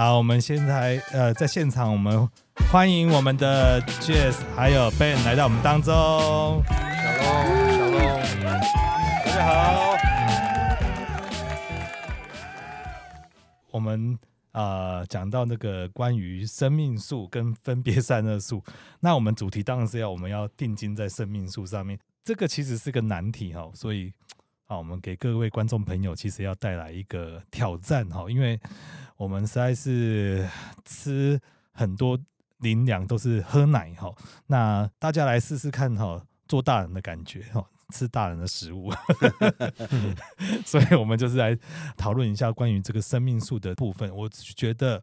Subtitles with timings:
[0.00, 2.26] 好，我们现在呃在现场，我们
[2.72, 5.92] 欢迎我们的 Jazz 还有 Ben 来到我们当中。
[5.92, 6.72] 小
[7.18, 8.00] 龙，小龙，
[9.26, 9.94] 大家好。
[13.70, 14.18] 我们
[14.52, 18.64] 呃讲到那个关于生命树跟分别善恶树，
[19.00, 24.10] 那我们主题当然是要我们要定睛在生命树上面，这个其实是个难题哈，所以。
[24.64, 28.56] 好，我们给各位观众朋友，其实要带来一个挑战哈，因为
[29.20, 30.48] 我们实在是
[30.82, 31.38] 吃
[31.72, 32.18] 很多
[32.60, 34.10] 灵粮都是喝奶哈，
[34.46, 38.90] 那大家来试试看哈，做大人的感觉哈，吃大人的食物，
[40.64, 41.54] 所以我们就是来
[41.98, 44.10] 讨论一下关于这个生命树的部分。
[44.16, 45.02] 我觉得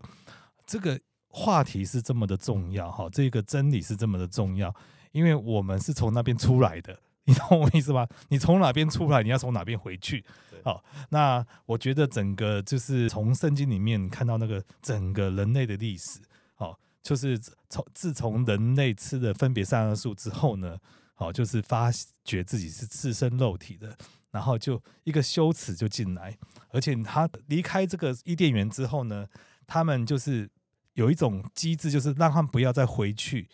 [0.66, 4.74] 这个话题是这么的重要哈，这个真理是这么的重要，
[5.12, 7.00] 因为我们是从那边出来的。
[7.28, 8.08] 你懂我意思吗？
[8.30, 10.24] 你从哪边出来，你要从哪边回去。
[10.64, 16.20] 好，那我觉得整个就是从圣经里面看到那个整个人类的历史，
[16.56, 17.38] 好，就是
[17.70, 20.78] 从自从人类吃了分别善恶树之后呢，
[21.16, 21.92] 好，就是发
[22.24, 23.98] 觉自己是赤身肉体的，
[24.32, 26.38] 然后就一个羞耻就进来，
[26.70, 29.28] 而且他离开这个伊甸园之后呢，
[29.66, 30.50] 他们就是
[30.94, 33.50] 有一种机制，就是让他们不要再回去，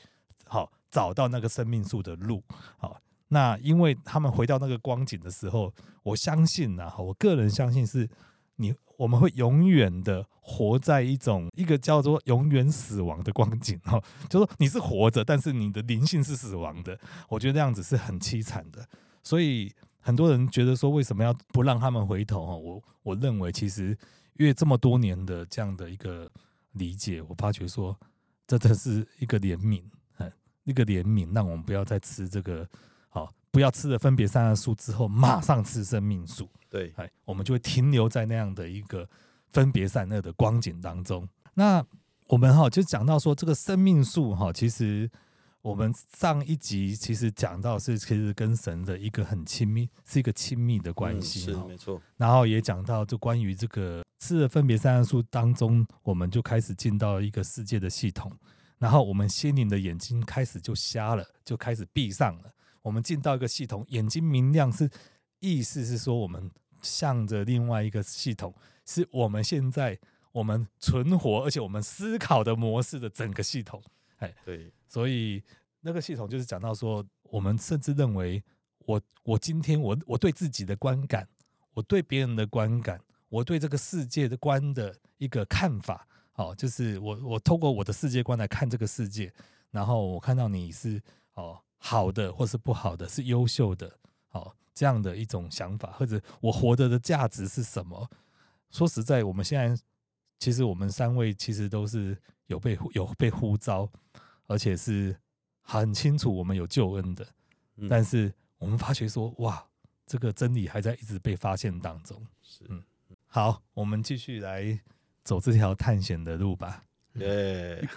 [0.46, 2.44] 好，找到那个生命树的路，
[2.78, 3.00] 好。
[3.34, 8.08] 那因为他们回到那个光景的时候，我相信呐，我个人相信是
[8.58, 18.88] 你，我们会永远的活在一种一个叫做永远死亡的光景哈，就说你是活着，但是你的灵性是死亡的，我觉得这样子是很凄惨的。
[19.24, 22.56] 所以很多人觉得说，为什么要不让他们回头？
[22.58, 23.98] 我我认为其实
[24.38, 26.30] 因为这么多年的这样的一个
[26.74, 28.00] 理解，我发觉说，
[28.46, 29.82] 这真是一个怜悯，
[30.66, 32.70] 一个怜悯，让我们不要再吃这个。
[33.54, 36.50] 好，不要吃了分别善恶树之后，马上吃生命树。
[36.70, 39.08] 对，哎，我们就会停留在那样的一个
[39.50, 41.30] 分别善恶的光景当中。
[41.54, 41.86] 那
[42.28, 45.08] 我们哈就讲到说，这个生命树哈，其实
[45.62, 51.42] 我们上一集其实讲到是其实跟神的一个很亲密，是一个亲密的关系。
[51.42, 52.02] 是没错。
[52.18, 58.32] 然后也讲到，就关于这个吃了分别善恶树当中，我们就开始进到一个世界的系统，
[58.80, 62.53] 然后我们心灵的眼睛开始就瞎了，就开始闭上了。
[62.84, 64.90] 我们进到一个系统，眼睛明亮是
[65.40, 66.52] 意思是说，我们
[66.82, 68.54] 向着另外一个系统，
[68.86, 69.98] 是我们现在
[70.34, 73.82] 我们存活而且我们思考的模式的整个系统。
[74.18, 75.42] 哎，对，所以
[75.80, 78.44] 那个系统就是讲到说，我们甚至认为
[78.80, 81.28] 我，我我今天我我对自己的观感，
[81.74, 83.00] 我对别人的观感，
[83.30, 86.06] 我对这个世界的观的一个看法，
[86.36, 89.34] 哦，就是我我透过我的世界观来看这个世界，
[89.72, 91.02] 然后我看到你是
[91.36, 91.58] 哦。
[91.86, 94.00] 好的，或是不好的，是优秀的，
[94.30, 98.10] 好，这样的一种想法，或者我活着的价值是什么？
[98.72, 99.84] 说实在，我们现在
[100.40, 103.92] 其实我们三位其实都是有被有被呼召，
[104.48, 105.14] 而且是
[105.62, 107.28] 很清楚我们有救恩的，
[107.90, 109.68] 但是我们发觉说，哇，
[110.06, 112.26] 这个真理还在一直被发现当中。
[112.42, 112.82] 是，嗯，
[113.28, 114.80] 好，我们继续来
[115.22, 116.86] 走这条探险的路吧。
[117.16, 117.88] 耶，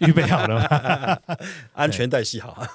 [0.00, 1.36] 预备好了吗？
[1.74, 2.66] 安全带系好。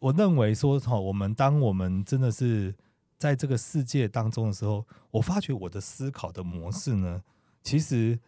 [0.00, 2.74] 我认为说哈，我们当我们真的是
[3.18, 7.22] 在这个世界当中的时候，我发觉我的思考的模式呢，
[7.62, 8.18] 其实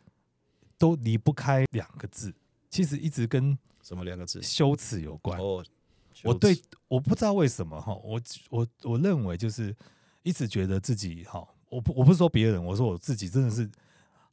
[0.76, 2.34] 都离不开两个字，
[2.68, 4.42] 其实一直跟什么两个字？
[4.42, 5.40] 羞耻有关。
[5.40, 5.64] 哦，
[6.22, 8.20] 我对，我不知道为什么哈，我
[8.50, 9.74] 我我认为就是
[10.22, 13.70] 一直觉得自己哈，我不我不是说别人，我说我自己真的是。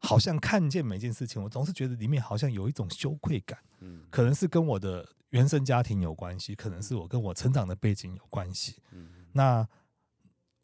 [0.04, 3.58] 好像看见每件事情，我总是觉得里面好像有一种羞愧感。
[3.80, 8.78] 嗯，可能是跟我的原生家庭有关系，可能是我跟我成长的背景有关系。
[8.92, 9.68] 嗯，那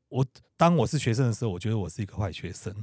[0.09, 0.25] 我
[0.55, 2.73] 当我是学生的时候，我觉得我是一个坏学生，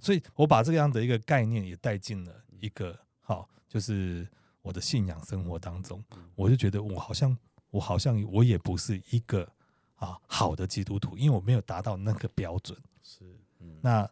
[0.00, 4.28] 所以我把这样的一个概念也带进了一个好，就是
[4.62, 6.02] 我的信仰生活当中。
[6.34, 7.36] 我就觉得我好像
[7.70, 9.48] 我好像我也不是一个
[9.94, 12.76] 啊好的基督徒，因为我没有达到那个标准。
[13.00, 13.24] 是，
[13.60, 14.10] 嗯，那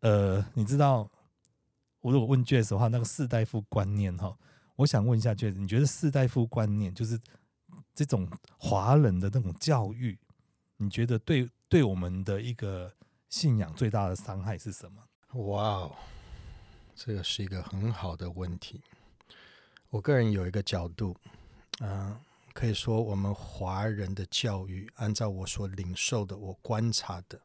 [0.00, 1.10] 呃，你知道？
[2.00, 4.36] 我如果问 Jess 的话，那个士大夫观念哈，
[4.76, 7.18] 我想问一下 Jess，你觉得士大夫观念就是
[7.94, 8.28] 这种
[8.58, 10.18] 华人的那种教育，
[10.76, 12.92] 你觉得对对我们的一个
[13.28, 15.02] 信仰最大的伤害是什么？
[15.40, 15.92] 哇哦，
[16.94, 18.80] 这个是一个很好的问题。
[19.90, 21.16] 我个人有一个角度，
[21.80, 22.16] 嗯、
[22.52, 27.40] 可以说我们华人的教育，按照我所领受的，我观察的，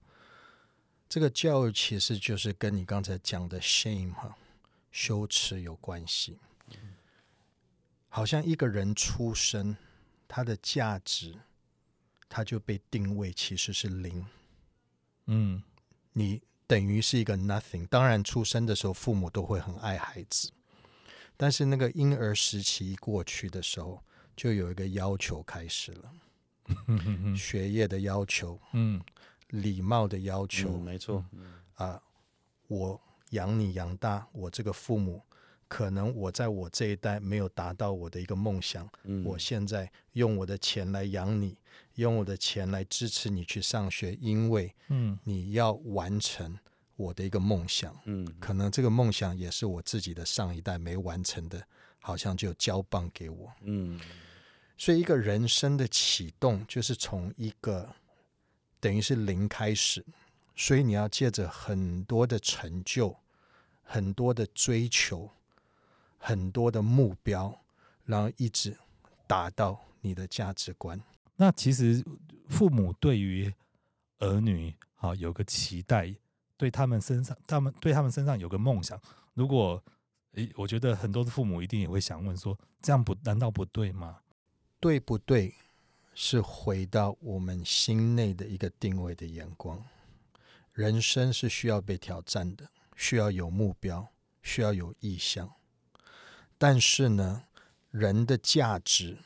[1.10, 4.38] 这个教育其实就是跟你刚才讲的 shame 哈。
[4.92, 6.38] 羞耻有关系，
[8.10, 9.76] 好像一个人出生，
[10.28, 11.40] 他的价值，
[12.28, 14.26] 他就被定位其实是零。
[15.28, 15.64] 嗯，
[16.12, 17.88] 你等于是一个 nothing。
[17.88, 20.52] 当然，出生的时候父母都会很爱孩子，
[21.38, 24.04] 但是那个婴儿时期过去的时候，
[24.36, 26.12] 就有一个要求开始了，
[27.38, 29.02] 学业的要求，嗯，
[29.48, 31.24] 礼貌的要求，嗯、没错，
[31.76, 32.02] 啊、呃，
[32.68, 35.22] 我养你养大，我这个父母。
[35.68, 41.58] 可能我在我这一代没有达到我的一个梦想，嗯，我现在用我的钱来养你，
[41.96, 46.60] 用我的钱来支持你去上学，因为，嗯，你要完成
[46.98, 51.66] 我的一个梦想，嗯，可能这个梦想也是我自己的上一代没完成的，
[52.02, 53.98] 好像就交棒给我，嗯，
[54.78, 57.90] 所以一个人生的启动就是从一个
[58.82, 60.04] 等于是零开始，
[60.54, 63.16] 所以你要借着很多的成就，
[63.92, 65.30] 很多的追求。
[66.24, 67.60] 很多的目标，
[68.06, 68.78] 然后一直
[69.26, 71.02] 达到你的价值观。
[71.36, 72.06] 那其实
[72.48, 73.52] 父母对于
[74.20, 76.14] 儿女啊有个期待，
[76.58, 79.02] 对他们身上，他们对他们身上有个梦想。
[79.34, 79.84] 如果
[80.34, 84.20] 诶，我觉得很多的父母一定也会想问说：这样不难道不对吗？
[84.80, 85.56] 对不对？
[86.14, 89.84] 是回到我们心内的一个定位的眼光。
[90.74, 94.12] 人生是需要被挑战的，需要有目标，
[94.42, 95.54] 需要有意向。
[96.58, 97.46] 但是呢，
[97.90, 99.18] 人的价值，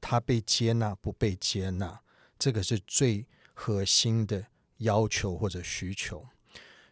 [0.00, 2.02] 他被接纳不被接纳，
[2.38, 4.46] 这个是最核心的
[4.78, 6.26] 要求或者需求。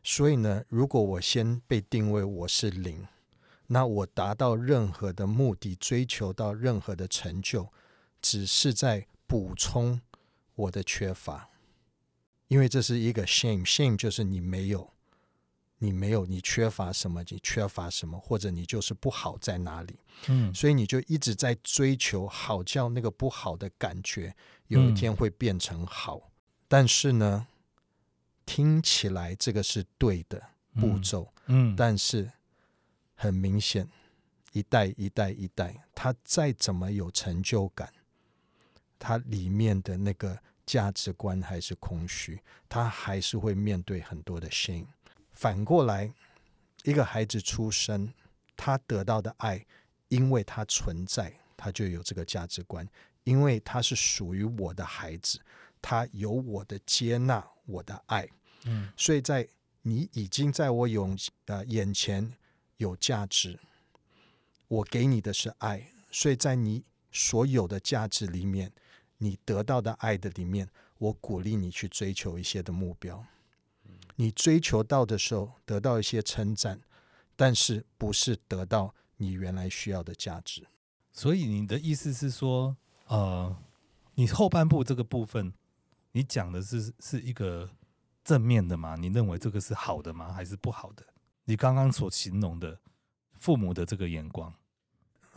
[0.03, 3.07] 所以呢，如果我先被定位我是零，
[3.67, 7.71] 那我达到任何的目的，追求到任何的成就，
[8.23, 10.01] 只是在补充
[10.55, 11.51] 我的缺乏，
[12.49, 14.94] 因为这是一个 shame，shame 就是你没有。
[15.79, 17.23] 你没有，你缺乏什么？
[17.29, 18.19] 你缺乏什么？
[18.19, 19.99] 或者你就是不好在哪里？
[20.29, 24.35] 嗯，所以你就一直在追求好，叫那个不好的感觉
[24.69, 26.17] 有一天会变成好。
[26.17, 26.31] 嗯，
[26.69, 27.47] 但是呢，
[28.47, 30.43] 听起来这个是对的
[30.81, 32.31] 步骤，嗯，但是
[33.15, 33.87] 很明显，
[34.53, 37.93] 一代一代一代，他再怎么有成就感，
[38.99, 44.87] 他里面的那个价值观还是空虚，他还是会面对很多的 shame。
[45.45, 46.11] 反过来，
[46.85, 48.11] 一个孩子出生，
[48.57, 49.63] 他得到的爱，
[50.09, 52.89] 因为他存在，他就有这个价值观。
[53.25, 55.39] 因为他是属于我的孩子，
[55.83, 58.27] 他有我的接纳，我的爱。
[58.65, 59.47] 嗯，所以在
[59.83, 61.15] 你已经在我有
[61.45, 62.33] 呃眼前
[62.79, 63.61] 有价值，
[64.67, 66.83] 我给你的是爱，所以在你
[67.13, 68.73] 所有的价值里面，
[69.19, 73.23] 你得到的爱的里面，我鼓励你去追求一些的目标。
[74.17, 76.81] 你追求到的时候，得到一些称赞，
[77.35, 80.67] 但是不是得到你原来需要的价值。
[81.13, 82.77] 所以你的意思是说，
[83.07, 83.57] 呃，
[84.15, 85.53] 你后半部这个部分，
[86.13, 87.71] 你讲的是是一个
[88.25, 88.97] 正面的吗？
[88.97, 90.33] 你认为这个是好的吗？
[90.33, 91.05] 还是不好的？
[91.45, 92.81] 你刚刚所形容的
[93.35, 94.55] 父母的这个眼光，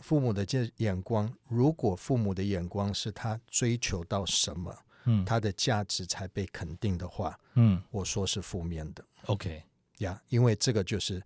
[0.00, 4.84] 父母的这眼光，如果父母的眼光是他追求到什么？
[5.10, 9.02] 嗯，他的价值才被肯定的话，嗯，我说是负面的。
[9.24, 9.64] OK，
[9.98, 11.22] 呀，因为这个就是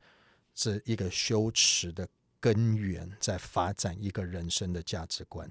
[0.55, 2.09] 这一个羞耻的
[2.39, 5.51] 根源，在发展一个人生的价值观。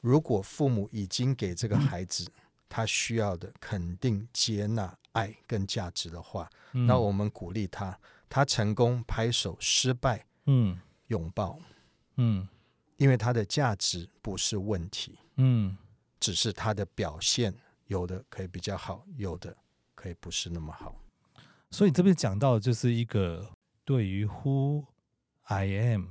[0.00, 2.30] 如果父母已经给这个孩子
[2.68, 7.98] 他需要的肯定、接纳、爱跟价值的话，嗯，那我们鼓励他，
[8.28, 11.58] 他成功拍手，失败，嗯，拥抱，
[12.16, 12.46] 嗯，
[12.98, 15.78] 因为他的价值不是问题，嗯。
[16.22, 17.52] 只是他的表现，
[17.88, 19.56] 有的可以比较好，有的
[19.92, 20.94] 可以不是那么好。
[21.68, 23.50] 所以这边讲到的就是一个
[23.84, 24.84] 对于 Who
[25.42, 26.04] I am，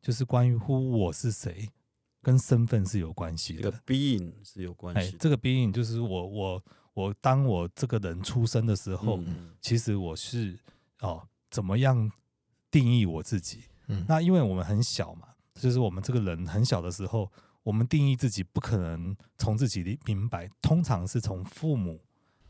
[0.00, 1.68] 就是关于 Who 我是谁，
[2.22, 3.62] 跟身份是有关系的。
[3.62, 5.16] 这个 Being 是有关系。
[5.16, 6.64] 哎，这个 Being 就是我我
[6.94, 10.56] 我当我这个人出生的时候，嗯、其实我是
[11.00, 12.08] 哦怎么样
[12.70, 13.64] 定义我自己？
[13.88, 17.28] 嗯，那因为我们很小嘛，就是我们这个人很小的时候。
[17.62, 22.00] 我们定义自己不可能从自己的明白，通常是从父母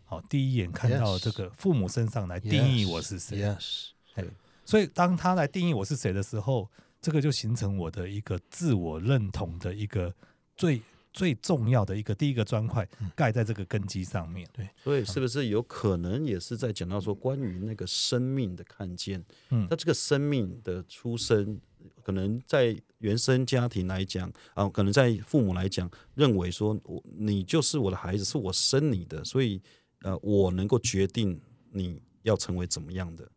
[0.05, 3.39] 好第一眼看到这个父母身上来定义我是谁。
[3.39, 3.89] Yes.
[4.15, 4.31] Yes.
[4.65, 10.15] 所以当他来定义我是谁的时候，这个就形成我的一个自我认同的一个
[10.57, 10.81] 最
[11.13, 14.49] 最重要的一个第一个砖块，盖在这个根基上面。
[14.53, 19.25] 对，所以是不是有可能也是在讲到说关于那个生命的看见？
[19.49, 21.61] 嗯，那这个生命的出生。
[22.03, 29.61] 可能在原生家庭来讲啊，可能在父母来讲，认为说我你就是我的孩子，是我生你的，所以
[30.03, 33.29] 呃，我能够决定你要成为怎么样的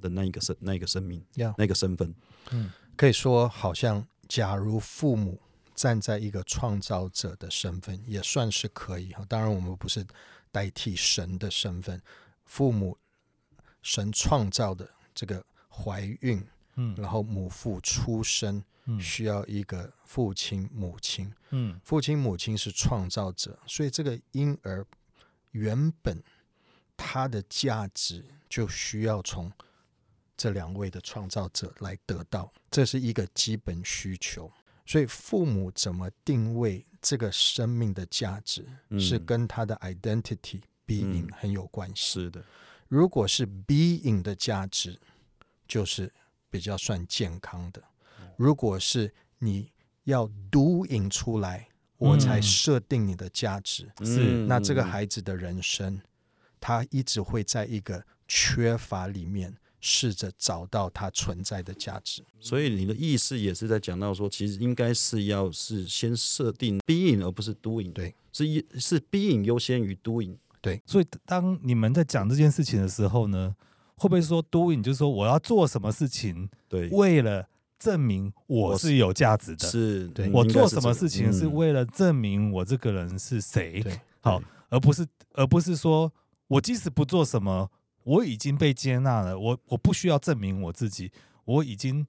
[0.00, 1.54] 的那一个生那一个生命，Yeah.
[1.58, 2.14] 那个身份。
[2.50, 5.40] 嗯，可以说好像，假如父母
[5.74, 9.24] 站在一个创造者的身份，也算是可以哈。
[9.28, 10.06] 当然，我们不是
[10.50, 12.02] 代替神的身份，
[12.44, 12.98] 父母
[13.82, 16.42] 神创造的这个怀孕，
[16.80, 24.86] 嗯，然后母父出生，嗯，需要一个父亲母亲，嗯，父亲母亲是创造者，所以这个婴儿
[25.50, 26.22] 原本
[26.96, 29.52] 他的价值就需要从
[30.36, 34.50] 这两位的创造者来得到，这是一个基本需求。
[34.86, 38.66] 所以父母怎么定位这个生命的价值，
[38.98, 42.24] 是跟他的 identity being 很有关系。
[42.24, 42.42] 是的，
[42.88, 44.98] 如果是 being 的价值，
[45.68, 46.12] 就是
[46.50, 47.80] 比较算健康的；
[48.36, 49.70] 如果是你
[50.04, 54.46] 要 doing 出来，我才设定你的价值，是。
[54.46, 56.00] 那这个孩子的人生，
[56.58, 59.56] 他一直会在一个缺乏里面。
[59.82, 70.82] 试着找到它存在的价值，所以你的意思也是在讲到说，其实应该是要是先设定 being 而不是 doing，对，是一是 being 优先于 doing，对。
[70.84, 73.56] 所以当你们在讲这件事情的时候呢，
[74.00, 77.46] 会不会说 doing 就是说我要做什么事情，对，为了
[77.78, 86.10] 证明我是有价值的，是，对，我做什么事情是为了证明我这个人是谁，对，好，而不是而不是说
[86.48, 87.70] 我即使不做什么。
[88.02, 91.12] 我已经被接纳了，我我不需要证明我自己，
[91.44, 92.04] 我已经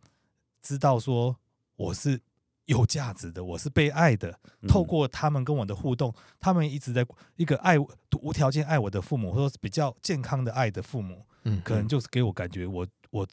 [0.62, 1.36] 知道说
[1.76, 2.18] 我是
[2.66, 4.40] 有价值的，我是被爱的。
[4.70, 7.06] 透过他们跟我的互动，他们一直在
[7.36, 13.28] 一个爱无条件爱我的父母，或者说比较健康的爱的父母，嗯，可能就是给我感觉我，我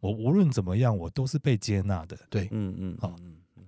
[0.00, 2.18] 我我无论怎么样，我都是被接纳的。
[2.28, 3.16] 对，嗯嗯，好，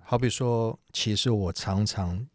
[0.00, 2.26] 好比说，其实我常常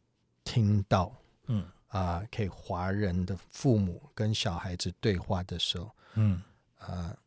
[0.43, 1.11] 听到，
[1.47, 1.65] 嗯。
[1.89, 6.39] 啊，可以华人的父母跟小孩子对话的时候，嗯，
[6.77, 7.17] 啊，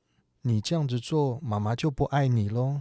[0.41, 2.81] 你这样子做，妈妈就不爱你喽。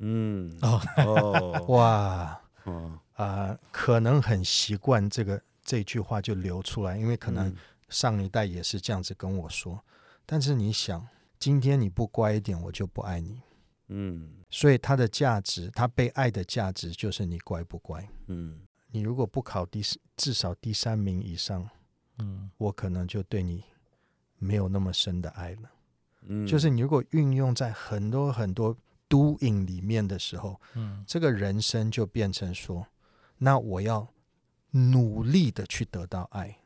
[0.00, 7.56] 嗯，哦，哦， 哇，哦，啊，可能很习惯这个这句话就流出来，因为可能
[7.88, 9.82] 上一代也是这样子跟我说。
[10.26, 11.06] 但是你想，
[11.38, 13.42] 今天你不乖一点，我就不爱你。
[13.88, 18.08] 嗯，所以它的价值，它被爱的价值就是你乖不乖。
[18.26, 18.60] 嗯。
[18.90, 19.82] 你如果不考第
[20.16, 21.68] 至少第三名以上，
[22.18, 23.64] 嗯，我可能就对你
[24.38, 25.70] 没有那么深的爱了。
[26.22, 28.76] 嗯，就是你如果运用在很多很多
[29.08, 32.86] doing 里面的时候，嗯，这个人生就变成说，
[33.36, 34.06] 那我要
[34.70, 36.56] 努力的去得到爱，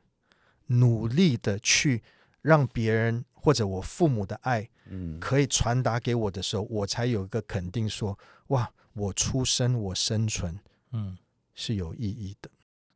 [0.66, 2.02] 努力的去
[2.42, 8.18] 让别人或者我父母的爱，嗯，可以传达给我的时候，我才有一个肯定说，
[8.48, 10.58] 哇，我出生，我生存，
[10.92, 11.16] 嗯。
[11.60, 12.48] 是有意义的，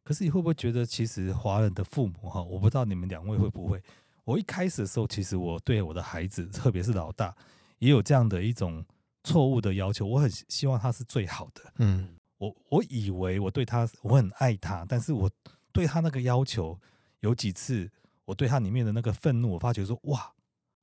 [0.05, 3.83] 可是你会不会觉得，其实华人的父母哈，我不知道你们两位会不会。
[4.23, 7.35] 我一开始的时候，其实我对我的孩子，特别是老大，
[7.81, 8.87] 也有这样的一种
[9.25, 10.07] 错误的要求。
[10.07, 15.29] 我很希望他是最好的，嗯，我我以为我对他，我很爱他，但是我
[15.73, 16.79] 对他那个要求，
[17.19, 17.91] 有几次
[18.33, 20.33] 我对他里面的那个愤怒，我发觉说，哇，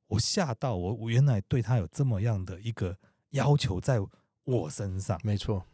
[0.07, 2.95] 我吓到我，我原来对他有这么样的一个
[3.31, 3.99] 要求在
[4.43, 5.65] 我身上，没错。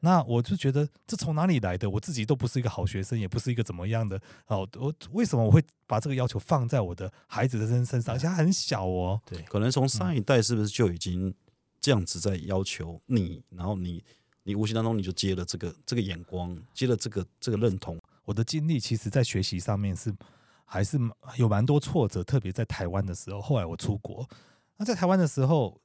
[0.00, 1.88] 那我就觉得这从哪里来的？
[1.88, 4.20] 我自己都不是一个好学生，也不是一个怎么样的。
[4.48, 8.14] 哦，我为什么我会把这个要求放在我的孩子的身身上？
[8.14, 9.18] 而且他很小哦。
[9.24, 11.34] 对，可能从上一代是不是就已经
[11.80, 14.04] 这样子在要求你，然后你
[14.42, 17.98] 你无形当中你就接了这个这个眼光，接了这个这个认同。
[18.24, 20.12] 我的经历其实，在学习上面是
[20.72, 20.98] 还是
[21.36, 23.42] 有蛮多挫折，特别在台湾的时候。
[23.42, 24.26] 后来我出国，
[24.78, 25.78] 那在台湾的时候，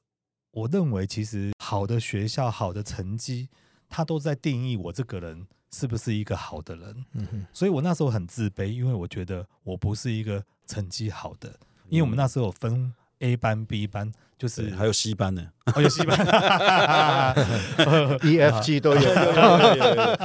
[0.52, 3.50] 我认为其实好的学校、好的成绩。
[3.90, 16.16] 它都在定义我这个人是不是一个好的人，嗯哼，所以我那时候很自卑，因为我觉得我不是一个成绩好的，因为我们那时候有分 A 班、B 班，就是还有 C 班呢，哦，有 C 班，
[18.22, 19.00] E F G 都有，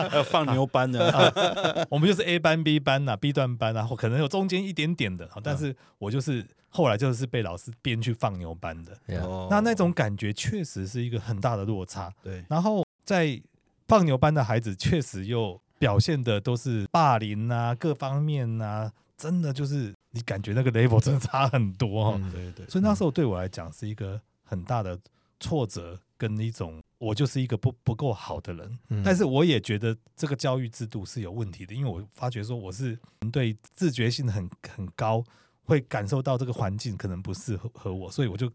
[0.09, 1.33] 还有放牛班的，
[1.89, 8.91] 我们就是 A 班、B 班呐，B 段班啊，或可能有中间一点点的，但是我就是后来就是被老师编去放牛班的，
[9.49, 13.41] 那那种感觉确实是一个很大的落差，对，然后在。
[13.85, 22.31] 放牛班的孩子确实又表现的都是霸凌啊，各方面啊，真的就是你感觉那个 level 真的差很多哈。
[22.31, 24.99] 对对，所以那时候对我来讲是一个很大的
[25.39, 28.79] 挫折，跟一种我就是一个不不够好的人。
[29.03, 32.97] 但是我也觉得这个教育制度是有问题的，因为我发觉说我是
[33.31, 35.23] 对自觉性很很高，
[35.63, 38.51] 会感受到这个环境可能不适合和我，所以我就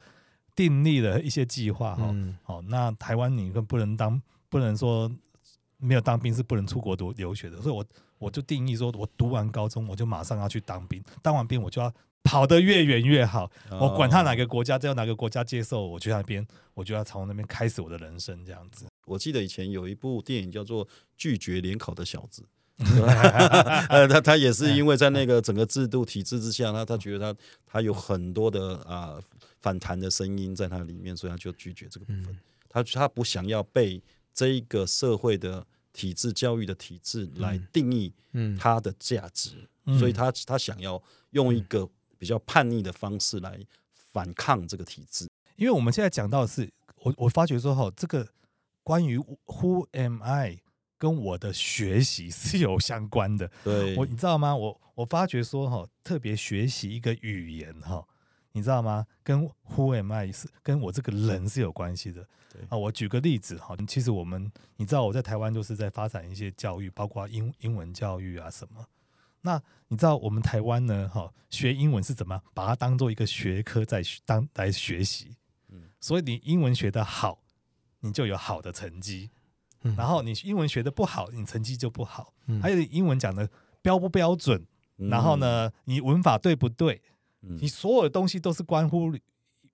[0.54, 2.14] 订立了一些计划哈。
[2.42, 5.10] 好，那台湾你更不能当，不能说。
[5.80, 7.86] 没有当兵是不能出国读留学的，所以我
[8.18, 18.86] 我就定义说，我读完高中我就马上要去当兵，当完兵我就要跑得越远越好，我管他哪个国家，只要哪个国家接受我去那边，我就要从那边开始我的人生这样子。
[19.06, 20.84] 我记得以前有一部电影叫做
[21.16, 22.42] 《拒绝联考的小子》
[23.88, 29.22] 呃，他他也是因为在那个整个制度体制之下，他他觉得他他有很多的啊、呃、
[29.60, 32.26] 反弹的声音在他里面，所以他就拒绝这个部分。
[32.28, 34.00] 嗯、他他不想要被
[34.32, 35.66] 这一个社会的
[35.98, 38.14] 体制、教育的体制来定义
[38.56, 43.58] 他的价值，嗯、所以他他想要用一个比较叛逆的方式来
[44.12, 45.28] 反抗这个体制。
[45.56, 46.70] 因为我们现在讲到的是，
[47.02, 48.28] 我我发觉说哈，这个
[48.84, 50.60] 关于 Who am I？
[51.00, 54.56] 跟我的学习是有相关的，对，我你知道吗？
[54.56, 58.04] 我我发觉说哈，特别学习一个语言哈，
[58.58, 59.06] 你知道吗？
[59.22, 62.26] 跟 Who am I 是跟我这个人是有关系的。
[62.52, 68.84] 对啊，我举个例子哈，其实我们你知道我在台湾就是在发展一些教育，包括英英文教育啊什么。
[69.42, 75.36] 那你知道我们台湾呢哈，学英文是怎么把它当做一个学科在当来学习？
[75.68, 77.40] 嗯，所以你英文学得好，
[78.00, 79.30] 你就有好的成绩。
[79.96, 82.34] 然后你英文学的不好，你成绩就不好。
[82.46, 83.48] 嗯、还有英文讲的
[83.80, 87.00] 标不标准，嗯、然后呢，你文法对不对？
[87.48, 89.12] 嗯、你所有的东西都是关乎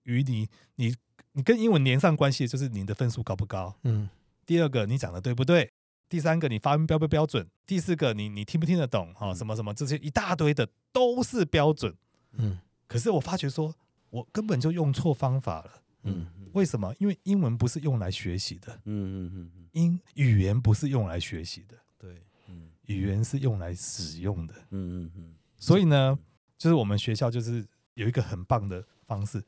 [0.03, 0.95] 于你，你
[1.33, 3.75] 你跟英文连上关系就是你的分数高不高？
[3.83, 4.09] 嗯。
[4.45, 5.71] 第二个，你讲的对不对？
[6.07, 7.49] 第三个，你发音标不标准？
[7.65, 9.11] 第四个，你你听不听得懂？
[9.15, 11.95] 哈，什么什么这些一大堆的都是标准。
[12.33, 12.59] 嗯。
[12.87, 13.73] 可是我发觉说，
[14.11, 15.81] 我根本就用错方法了。
[16.03, 16.27] 嗯。
[16.53, 16.93] 为什么？
[16.99, 18.71] 因为英文不是用来学习的。
[18.85, 19.67] 嗯嗯嗯嗯。
[19.71, 21.75] 英语言不是用来学习的。
[21.97, 22.21] 对。
[22.47, 22.69] 嗯。
[22.85, 24.53] 语言是用来使用的。
[24.69, 25.33] 嗯嗯嗯。
[25.57, 26.17] 所以呢，
[26.57, 29.43] 就是我们学校就是有一个很棒的方式，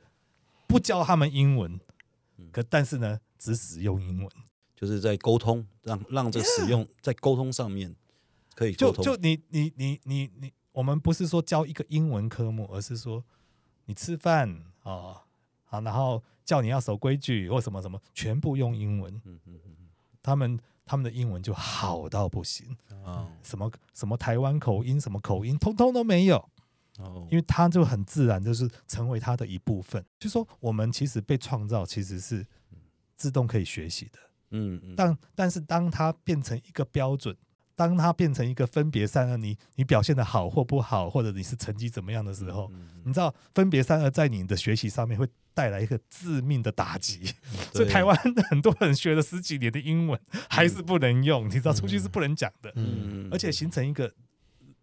[0.66, 1.80] 不教他们英文，
[2.52, 4.30] 可但是呢，只使用英文，
[4.74, 7.94] 就是在沟通，让让这使用在沟通上面
[8.54, 8.74] 可以。
[8.74, 13.24] 就就你你你你你，我们不是说教一个英文科目，而是说
[13.86, 14.50] 你吃饭
[14.82, 14.92] 啊。
[14.92, 15.20] 哦
[15.70, 19.14] 好，然后叫你要守规矩或什么什么，全部用英文。
[19.26, 19.76] 嗯嗯嗯，
[20.22, 22.74] 他们他们的英文就好到不行。
[22.90, 26.48] 嗯，什么什么台湾口音，什么口音，通通都没有。
[26.98, 30.04] 哦，因为他就很自然，就是成为他的一部分。
[30.18, 32.46] 就说我们其实被创造，其实是
[33.16, 34.18] 自动可以学习的。
[34.50, 37.36] 嗯嗯，但但是当它变成一个标准。
[37.76, 47.32] 当它变成一个分别善恶，你你表现的好或不好，或者你是成绩怎么样的时候，嗯嗯、你知道分别善恶在你的学习上面会带来一个致命的打击。
[47.52, 48.16] 嗯、 所以台湾
[48.50, 50.20] 很多人学了十几年的英文
[50.50, 54.12] 还是不能用，嗯、你知道出去是不能讲的，嗯、而且形成一个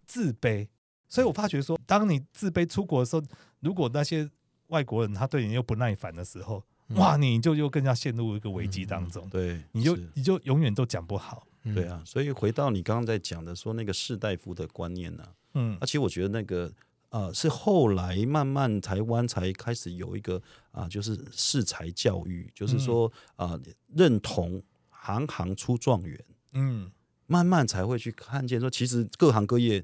[0.07, 0.69] 自卑。
[1.07, 3.23] 所以我发觉说，当你自卑出国的时候，
[3.59, 4.29] 如果那些
[4.67, 9.25] 外国人他对你又不耐烦的时候，嗯、哇，你就又更加陷入一个危机当中。
[9.27, 11.47] 嗯、对，你就你就永远都讲不好。
[11.73, 16.71] 对啊，所以回到你刚刚在讲的说那个士大夫的观念呢、啊，嗯，而且、啊、我觉得那个
[17.09, 20.37] 呃是后来慢慢台湾才开始有一个
[20.71, 23.61] 啊、呃，就是士才教育，就是说啊、呃、
[23.95, 26.91] 认同行行出状元，嗯，
[27.25, 29.83] 慢慢才会去看见说，其实各行各业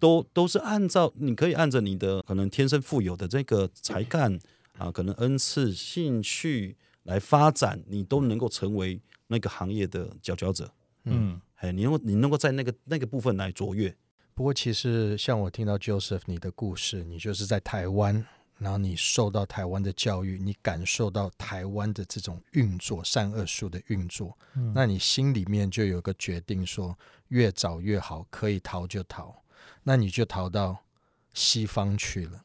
[0.00, 4.34] 都都是按照你可以按照你的可能天生富有的这个才干
[4.78, 10.72] 啊、呃，可能恩赐兴趣来发展，你都能够成为那个行业的佼佼者。
[11.04, 13.94] 嗯，哎，你能够你能够在那个那个部分来卓越。
[14.34, 18.24] 不过，其实像我听到 Joseph 你的故事，你就是在台湾，
[18.58, 29.34] 然后你受到台湾的教育，你感受到台湾的这种运作，善恶术的运作，嗯、那你心里面就有个决定说，说越早越好，可以逃就逃，
[29.82, 30.84] 那你就逃到
[31.32, 32.44] 西方去了，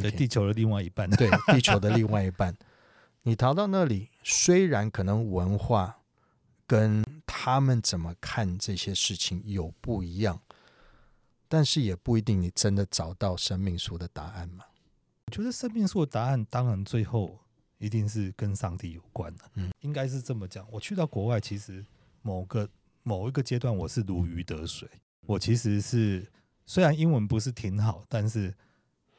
[0.00, 2.56] 对，地球的另外一半，对，地球的另外一半，
[3.22, 6.00] 你逃到那里，虽然可能文化
[6.66, 10.40] 跟他们怎么看这些事情有不一样，
[11.48, 14.64] 但是也不一定你真的找到生命树的答案嘛。
[15.26, 17.38] 我觉得生命树的答案当然最后
[17.78, 20.66] 一定是跟上帝有关的，嗯，应该是这么讲。
[20.70, 21.84] 我去到国外，其实
[22.22, 22.68] 某个
[23.02, 24.88] 某一个阶段我是如鱼得水。
[25.26, 26.26] 我其实是
[26.68, 28.54] 虽然英文不是挺好，但是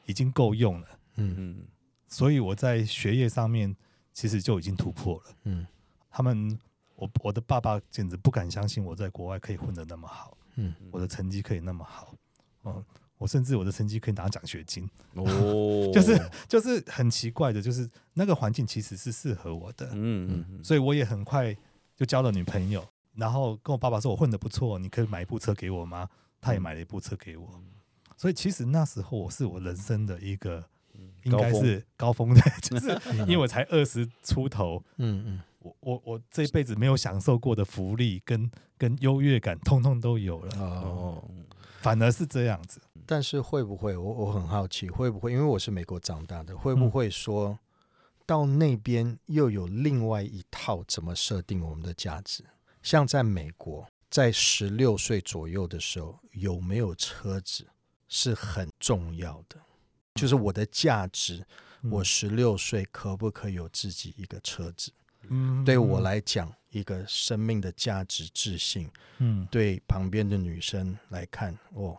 [0.05, 1.35] 已经够用了，嗯。
[1.37, 1.67] 嗯，
[2.07, 3.75] 所以我在学业上面
[4.13, 5.67] 其实就已经突破了，嗯，
[6.09, 6.57] 他们。
[6.99, 12.13] 我我的爸爸简直不敢相信我在国外可以混得那么好，嗯，我的成绩可以那么好，
[12.65, 12.83] 嗯，
[13.17, 14.83] 我甚至我的成绩可以拿奖学金，
[15.13, 21.55] 哦， 就是就是很奇怪的，就是那个环境其实是适合我的，嗯嗯，所以我也很快
[21.95, 22.85] 就交了女朋友，
[23.15, 26.09] 然后跟我爸爸说我混得不错，你可以买一部车给我吗？
[26.41, 27.61] 他也买了一部车给我，
[28.17, 30.63] 所以其实那时候我是我人生的一个
[31.23, 32.89] 应该是高峰的， 就是
[33.21, 35.41] 因为我才二十出头，嗯嗯。
[35.61, 41.21] 我我我这辈子没有享受过的福利跟跟优越感，通通都有了哦。
[41.81, 43.97] 反而是这样子，但是会不会？
[43.97, 45.33] 我我很好奇，会不会？
[45.33, 47.59] 因为我是美国长大的，会不会说
[48.25, 52.45] 到那边又有另外一套怎么设定我们的价值？
[52.81, 57.67] 像在美国，在十六岁左右的时候，有没有车子
[58.07, 59.57] 是很重要的，
[60.15, 61.45] 就是我的价值。
[61.81, 64.91] 嗯、我十六岁可不可以有自己一个车子？
[65.29, 68.89] 嗯，对我来讲，一个生命的价值、自信。
[69.19, 71.97] 嗯，对旁边的女生来看，哦，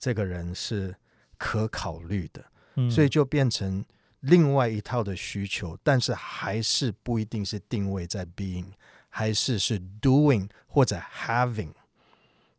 [0.00, 0.96] 这个人是
[1.36, 2.44] 可考虑的。
[2.74, 3.84] 嗯，所以就变成
[4.20, 8.66] 另外一套的需求，但是还是不一定是定位在 being，
[9.08, 11.72] 还是是 doing 或者 having。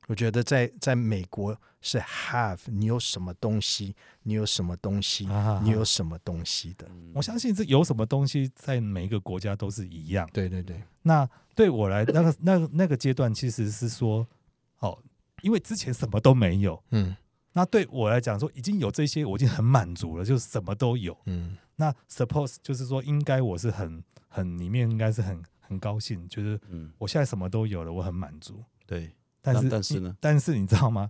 [0.08, 6.88] 我觉得在在美国是 have，你有什么东西，你有什么东西，啊、你有什么东西的。
[7.14, 10.28] 我相信这有什么东西在每一个国家都是一样。
[10.34, 10.82] 对对对。
[11.04, 14.28] 那对我来，那个那个那个阶段其实是说，
[14.80, 14.98] 哦，
[15.44, 17.16] 因为之前什么都没有，嗯，
[17.54, 21.56] 那对我来讲说已经有这些，我已经很满足了，就是什么都有，嗯。
[21.76, 26.60] 那 suppose 就是说，应该我是很很里面应该是很很高兴，就是
[26.98, 28.62] 我现在什么都有了，我很满足。
[28.86, 29.12] 对。
[29.42, 30.14] 但是但是呢？
[30.20, 31.10] 但是你知道吗？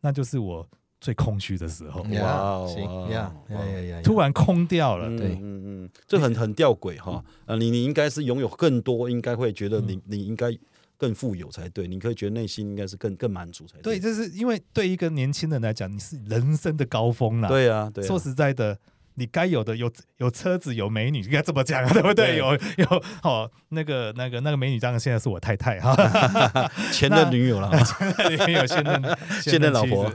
[0.00, 0.68] 那就是我
[1.00, 2.02] 最空虚的时候。
[2.02, 2.66] 哇哦！
[2.66, 4.00] 行呀呀呀呀！
[4.02, 5.06] 突然空掉了。
[5.16, 7.24] 对，嗯嗯，这很很吊诡哈。
[7.46, 10.50] 啊，你你应该是拥有更多，应该会觉得你你应该
[10.96, 11.86] 更富有才对。
[11.86, 14.00] 你可以觉得内心应该是更更满足才对。
[14.00, 17.48] 对，就是因为对一个年轻人来讲，你是人生的高峰啦。
[17.48, 18.02] 对啊，对。
[18.04, 18.76] 说实在的。
[19.14, 22.26] 你该有的有有车子有美女，应该这么讲啊，对不对？
[22.26, 22.38] 对。
[22.38, 22.46] 有
[22.78, 25.94] 有哦，那个那个那个美女，当然现在是我太太哈，
[26.92, 30.10] 前任女友了， 前任女友现任 现任老婆。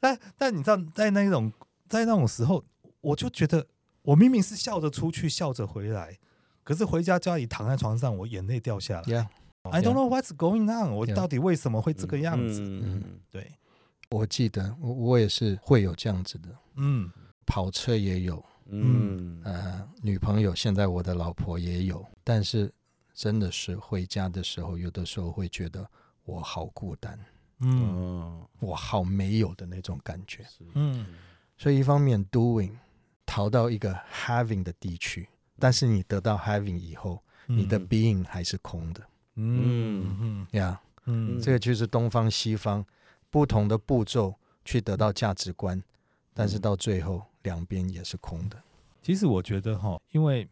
[0.00, 1.52] 但但你知道，在那种
[1.88, 2.64] 在那种时候，
[3.00, 3.66] 我就觉得
[4.02, 6.16] 我明明是笑着出去，笑着回来，
[6.64, 9.02] 可是回家家里躺在床上，我眼泪掉下来。
[9.02, 9.26] Yeah,
[9.64, 12.60] I don't know what's going on，我到底为什么会这个样子？
[12.62, 13.02] 嗯，嗯。
[13.30, 13.52] 对，
[14.10, 17.10] 我记得我我也是会有这样子的，嗯。
[17.46, 19.40] 跑车也有，嗯。
[19.44, 22.70] 呃，女朋友现在我的老婆也有，但是
[23.14, 25.88] 真的是回家的时候，有的时候会觉得
[26.24, 27.18] 我好孤单，
[27.60, 31.06] 嗯，我好没有的那种感觉，嗯，
[31.56, 32.72] 所以一方面 doing
[33.24, 35.28] 逃到一个 having 的地区，
[35.58, 39.00] 但是你得到 having 以后，你的 being 还是空的，
[39.36, 40.16] 嗯。
[40.20, 42.84] 嗯呀，嗯，这个就是东方西方
[43.30, 45.80] 不同的步骤去得到价值观，
[46.34, 47.22] 但是到最后。
[47.46, 48.60] 两边也是空的。
[49.00, 50.46] 其实我觉得哈，因为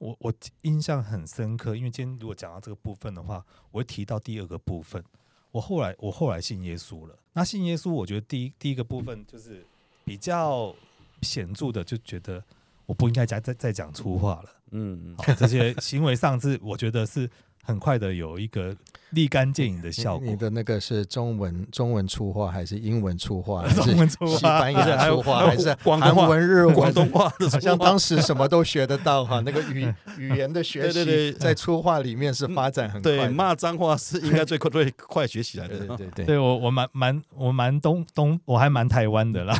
[0.00, 5.04] 我我印象很深刻，因为今天如果讲到这个部分的话，我会提到第二个部分。
[5.52, 7.16] 我后来我后来信耶稣了。
[7.34, 9.64] 那信耶稣，我觉得第一第一个部分就是
[10.04, 10.74] 比较
[11.20, 12.42] 显著的，就觉得
[12.86, 14.50] 我不应该再再再讲粗话了。
[14.70, 17.30] 嗯嗯，这些行为上是我觉得是。
[17.66, 18.74] 很快的有一个
[19.10, 20.26] 立竿见影的效果。
[20.26, 23.66] 你的那个是中文中文粗话还是英文粗话？
[23.74, 27.28] 中文粗话，西班牙粗话还是韩文、日文、广东话？
[27.50, 29.40] 好像当时什么都学得到哈。
[29.44, 33.10] 那个语语言的学习，在粗话里面是发展很快。
[33.10, 35.78] 对，骂脏话是应该最快最快学起来的。
[35.78, 39.54] 对对对，对 我我蛮蛮我蛮东东，我还蛮台湾的啦。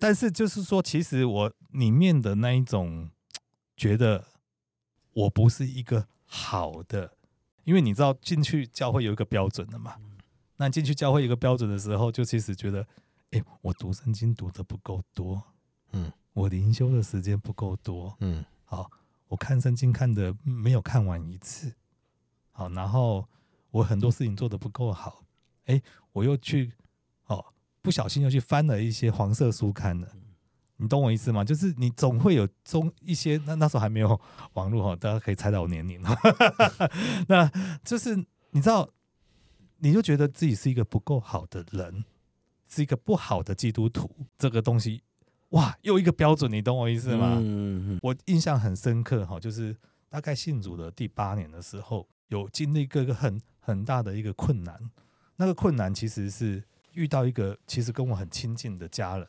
[0.00, 3.08] 但是就是说，其实我里面的那一种
[3.76, 4.24] 觉得
[5.12, 6.06] 我不是一个。
[6.30, 7.16] 好的，
[7.64, 9.96] 因为你知道进去教会有一个标准的嘛。
[10.58, 12.86] 那进去教会一个标准的时候，就其实觉得，
[13.30, 15.42] 哎，我读圣经读的不够多，
[15.92, 18.90] 嗯，我灵修的时间不够多，嗯，好，
[19.28, 21.72] 我看圣经看的没有看完一次，
[22.50, 23.26] 好，然后
[23.70, 25.24] 我很多事情做的不够好，
[25.66, 25.80] 哎，
[26.12, 26.72] 我又去，
[27.26, 30.12] 哦，不小心又去翻了一些黄色书刊了。
[30.80, 31.44] 你懂我意思吗？
[31.44, 34.18] 就是你总会有中一些，那那时候还没有
[34.54, 36.00] 网络哈，大家可以猜到我年龄。
[37.26, 37.50] 那
[37.84, 38.16] 就是
[38.50, 38.88] 你知道，
[39.78, 42.04] 你就觉得自己是一个不够好的人，
[42.68, 44.08] 是一个不好的基督徒。
[44.38, 45.02] 这个东西，
[45.50, 47.34] 哇，又一个标准，你懂我意思吗？
[47.38, 47.98] 嗯嗯。
[48.02, 49.76] 我印象很深刻哈，就是
[50.08, 54.78] 大概信主的第八年的时候，有经历一个很很大的一个困难。
[55.34, 56.62] 那个困难其实是
[56.92, 59.28] 遇到一个其实跟我很亲近的家人。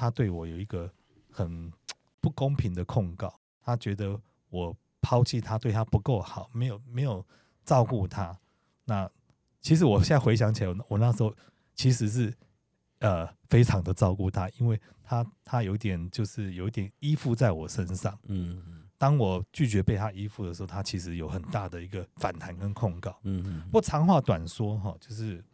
[0.00, 0.90] 他对我有一个
[1.30, 1.70] 很
[2.22, 7.22] 不公平的控告，他觉得我抛弃他，对他不够好，没有没有
[7.66, 8.34] 照顾他。
[8.86, 9.06] 那
[9.60, 11.36] 其实我现在回想起来，我那时候
[11.74, 12.34] 其实是
[13.00, 18.18] 呃非常的照顾他，因为他他有点就是有一点依附在我身上。
[18.22, 23.20] 嗯，当我拒绝被他依附的时候，他其实有很大的一个反弹跟控告。
[23.24, 25.44] 嗯，不过长话短说哈，就是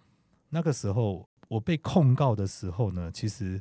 [0.50, 3.60] 那个时候我被控告的时候呢，其实。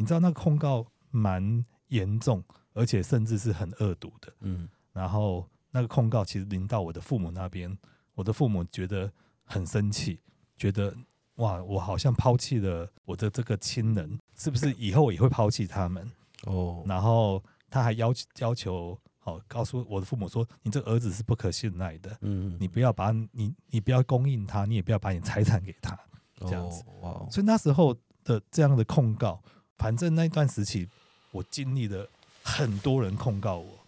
[0.00, 4.32] 你知道那个控告蛮严重，而且甚至是很恶毒的。
[4.40, 7.76] 嗯，然后那个控告其实临到我的父母那边，
[8.14, 9.12] 我的父母觉得
[9.44, 10.18] 很生气，
[10.56, 10.96] 觉得
[11.34, 16.10] 哇，我好像抛弃了我的这个亲人，是不是以后也会抛弃他们？
[16.44, 25.94] 哦，然后他还要求要求好，告诉我的父母说，你这个儿子是不可信赖的，嗯，你不要把你你不要供应他，你也不要把你财产给他，
[26.38, 26.82] 这样子。
[26.86, 29.42] 哦、哇，所以那时候的这样的控告，
[29.80, 30.86] 反正那段时期
[31.30, 32.06] 我经历了
[32.42, 33.78] 很多人控告我。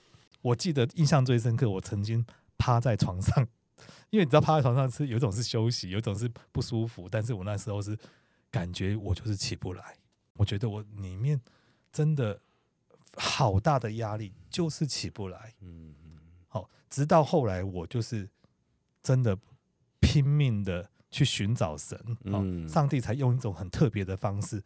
[0.41, 2.25] 我记得印象最深刻，我曾经
[2.57, 3.47] 趴在床上，
[4.09, 7.97] 因为你知道趴在床上是有一种是休息，有一种是不舒服，但是我那时候是
[8.51, 9.95] 感觉我就是起不来，
[10.39, 11.39] 我觉得我里面
[11.93, 12.41] 真的
[13.17, 15.53] 好大的压力，就是起不来。
[15.61, 18.27] 嗯嗯，好，直到后来我就是
[19.03, 19.39] 真的
[20.01, 24.63] 拼命的去寻找神，嗯，上帝才用一种很特别的方式，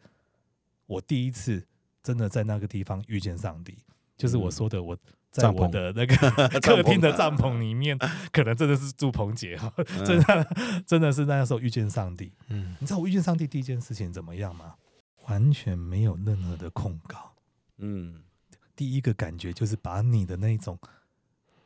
[0.87, 1.67] 我第一次
[2.01, 3.77] 真的在那个地方遇见上帝，
[4.17, 4.97] 就是我说的我。
[5.29, 6.15] 在我的那个
[6.61, 7.95] 客厅的帐篷里面，
[8.31, 9.71] 可能真的是住棚节哈，
[10.03, 12.31] 真的真的是那个时候遇见上帝。
[12.47, 14.73] 嗯，你知道我遇见上帝第一件事情怎么样吗？
[15.27, 17.33] 完全没有任何的控告。
[17.77, 18.23] 嗯，
[18.75, 20.79] 第一个感觉就是把你的那种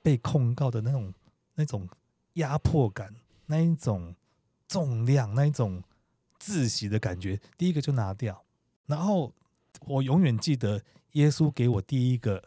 [0.01, 1.13] 被控告的那种
[1.53, 1.87] 那种
[2.33, 4.13] 压迫感，那一种
[4.67, 5.81] 重量，那一种
[6.41, 8.43] 窒息的感觉，第一个就拿掉。
[8.87, 9.33] 然后
[9.87, 10.81] 我永远记得
[11.13, 12.43] 耶稣给我第一个。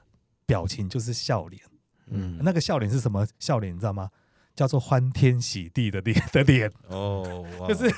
[0.46, 1.62] 表情就是笑脸，
[2.08, 3.74] 嗯，那个笑脸是什么笑脸？
[3.74, 4.10] 你知道吗？
[4.54, 7.90] 叫做欢天喜地的脸 的脸哦，就是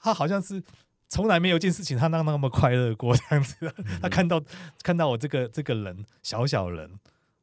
[0.00, 0.62] 他好像是
[1.08, 3.74] 从来没有一件事情他那那么快乐过这样子。
[4.00, 4.40] 他看到
[4.84, 6.88] 看到我这个这个人小小人，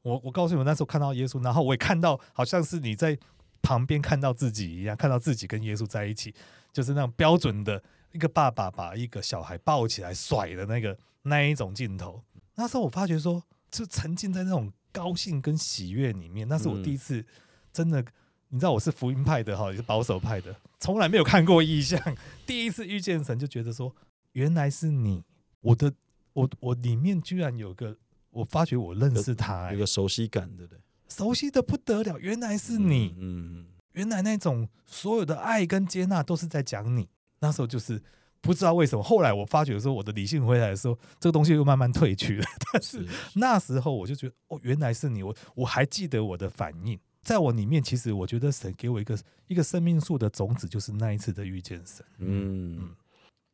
[0.03, 3.19] 我我告诉你们那时候看到耶稣，然后我也看到好像是你在
[3.61, 6.33] 旁边看到自己一样，看到自己跟耶稣在一起，
[6.71, 12.23] 就是那种标准的一个爸爸把一个小孩抱起来甩的那个那一种镜头。
[12.55, 13.43] 那时候我发觉说。
[13.71, 17.25] 就沉浸在那种高兴跟喜悦里面，那是我第一次
[17.71, 18.03] 真的，
[18.49, 21.97] 你知道我是福音派的哈，也是保守派的，从来没有看过异象，
[22.45, 23.95] 第一次遇见神就觉得说，
[24.33, 25.23] 原来是你，
[25.61, 25.93] 我的
[26.33, 27.97] 我我里面居然有个，
[28.31, 30.81] 我发觉我认识他，欸，有个熟悉感，对不对？
[31.07, 37.07] 熟悉的不得了，原来是你，嗯，原来那种所有的爱跟接纳都是在讲你，
[37.41, 38.01] 那时候就是。
[38.43, 42.45] 不知道为什么，后来我发觉说，我的理性回来的时候，这个东西又慢慢退去了。
[42.73, 45.21] 但是那时候我就觉得，哦，原来是你。
[45.21, 52.03] 我我还记得我的反应，在我里面，其实我觉得神给我一个一个生命树的种子，就是那一次的遇见神。
[52.17, 52.95] 嗯，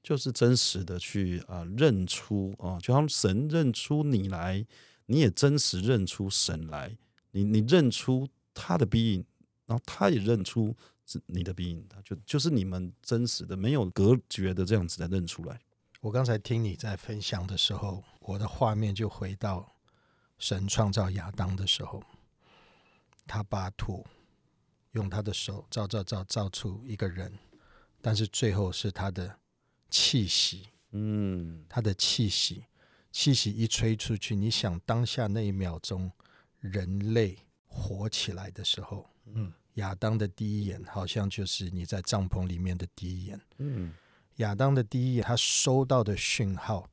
[0.01, 4.65] 就是真实的去啊认出啊，就像神认出你来，
[5.07, 6.95] 你也真实认出神来。
[7.31, 9.25] 你你认出他的 being，
[9.65, 10.77] 然后他也认出。
[11.07, 15.61] 是你的 being，就就是你们真实的，没有隔绝的这样子的认出来。
[16.01, 19.73] 我刚才听你在分享的时候，我的画面就回到
[20.37, 22.03] 神创造亚当的时候，
[23.25, 24.05] 他把土
[24.91, 27.39] 用他的手造造造造出一个人，
[28.01, 29.39] 但是最后是他的
[29.89, 32.65] 气息，嗯，他的气息，
[33.13, 36.11] 气息一吹出去，你想当下那一秒钟，
[36.59, 39.53] 人类活起来的时候，嗯。
[39.77, 43.41] 亚当的第一眼，好像就是你在帐篷里面的第一眼。
[43.57, 43.93] 嗯，
[44.35, 46.87] 亚当的第一眼，他收到的讯号，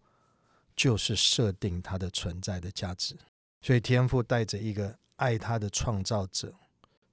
[0.74, 3.16] 就是设定他的存在的价值。
[3.60, 6.54] 所以天父带着一个爱他的创造者，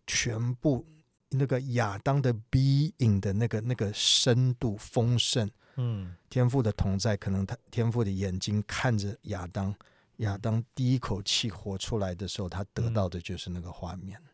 [0.05, 0.85] 全部
[1.29, 5.49] 那个亚当的 being 的那个那个深度丰盛。
[5.77, 9.73] 嗯，天父的同在，可能他天父的眼睛看着亚当，
[10.17, 14.19] 亚当第一口气活出来的时候，他得到的就是那个画面。
[14.19, 14.30] 嗯，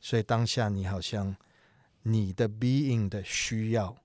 [0.00, 1.36] 所以当下你好像
[2.02, 3.96] 你的 being 的需要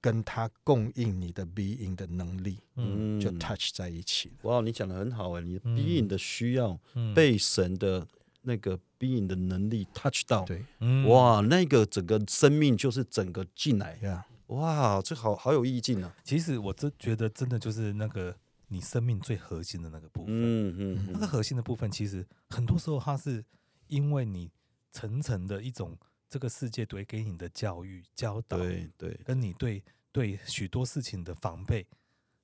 [0.00, 4.32] 跟他供应你的 being 的能力，嗯，就 touch 在一起。
[4.42, 6.78] 哇，你讲的很好哎，你 being 的需要
[7.14, 8.06] 被神的
[8.42, 10.64] 那个 being 的能力 touch 到，对，
[11.06, 13.98] 哇，那个整个生命就是整个进来。
[14.02, 16.14] 呀，哇，这好好有意境啊。
[16.24, 18.36] 其实我真觉得真的就是那个
[18.68, 23.44] 你生命最核心的那个部分，嗯嗯，那个核心的部分其实很多时候它是。
[23.90, 24.50] 因为你
[24.92, 25.98] 层层的一种
[26.28, 31.86] 这个世界对给你的教育教导，对对，跟你对对许多事情的防备，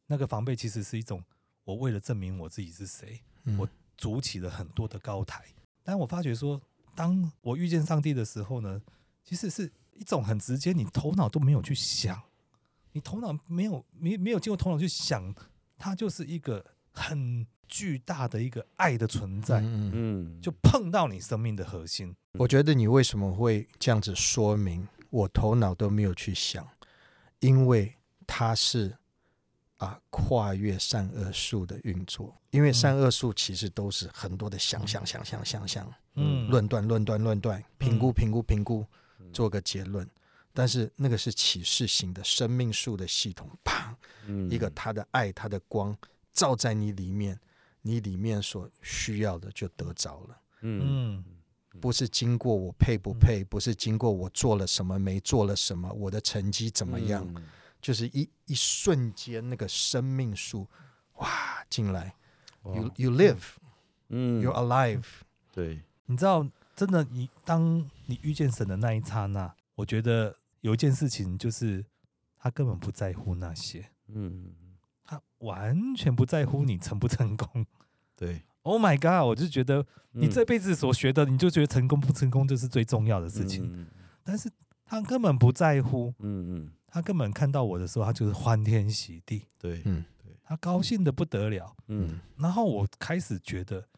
[0.07, 1.23] 那个防备其实是一种
[1.65, 5.45] 我为了证明我自己是谁，嗯、我筑起了很多的高台。
[5.83, 6.61] 但我发觉说，
[6.95, 8.83] 当我遇见上帝的时候呢，
[9.23, 12.21] 其实是一种很直接，你头脑都没有去想，
[12.93, 15.33] 你头脑没有没没有经过头脑去想，
[15.79, 17.47] 它就是一个很。
[17.69, 22.15] 巨大的一个爱的存在，嗯，就碰到你生命的核心。
[22.35, 24.87] 我觉得你为什么会这样子说明？
[25.11, 26.67] 我头脑都没有去想，
[27.39, 27.95] 因为
[28.27, 28.95] 它是
[29.77, 32.35] 啊跨越善恶树的运作。
[32.51, 38.85] 因为善恶树其实都是很多的想想、想想、想想，嗯，论断、论断、论断，评估、评估、评估，
[39.33, 40.07] 做个结论。
[40.53, 43.97] 但是那个是启示型的生命树的系统，啪，
[44.51, 45.97] 一个他的爱、他的光
[46.33, 47.39] 照在你里面。
[47.87, 50.41] 你里面所需要的就得着了。
[50.63, 51.25] 嗯，嗯。
[51.81, 57.47] 不是经过我配不配，不是经过我做了什么没做了什么，我的成绩怎么样，嗯。
[57.81, 60.67] 就是一一瞬间那个生命树
[61.19, 62.17] 哇进来
[62.65, 63.43] ，you you live，
[64.09, 64.43] 嗯。
[64.43, 65.05] You're alive。
[65.53, 66.45] 对，你知道，
[66.75, 71.85] 真的，你当你遇见神的那一刹那，我觉得有一件事情就是，
[72.39, 74.55] 他根本不在乎那些，嗯，
[75.05, 77.67] 他完全不在乎你成不成功。
[78.17, 79.27] 对，Oh my god！
[79.29, 83.87] 我就觉得你这辈子所学的，你就觉得成功不成功就是最重要的事情，嗯
[84.25, 84.51] 但是
[84.85, 90.05] 他根本不在乎，嗯嗯，他根本看到我的时候，他就是欢天喜地，对，嗯。
[90.49, 91.75] 他高兴的不得了。
[91.89, 92.21] 嗯。
[92.39, 93.89] 然后我开始觉得，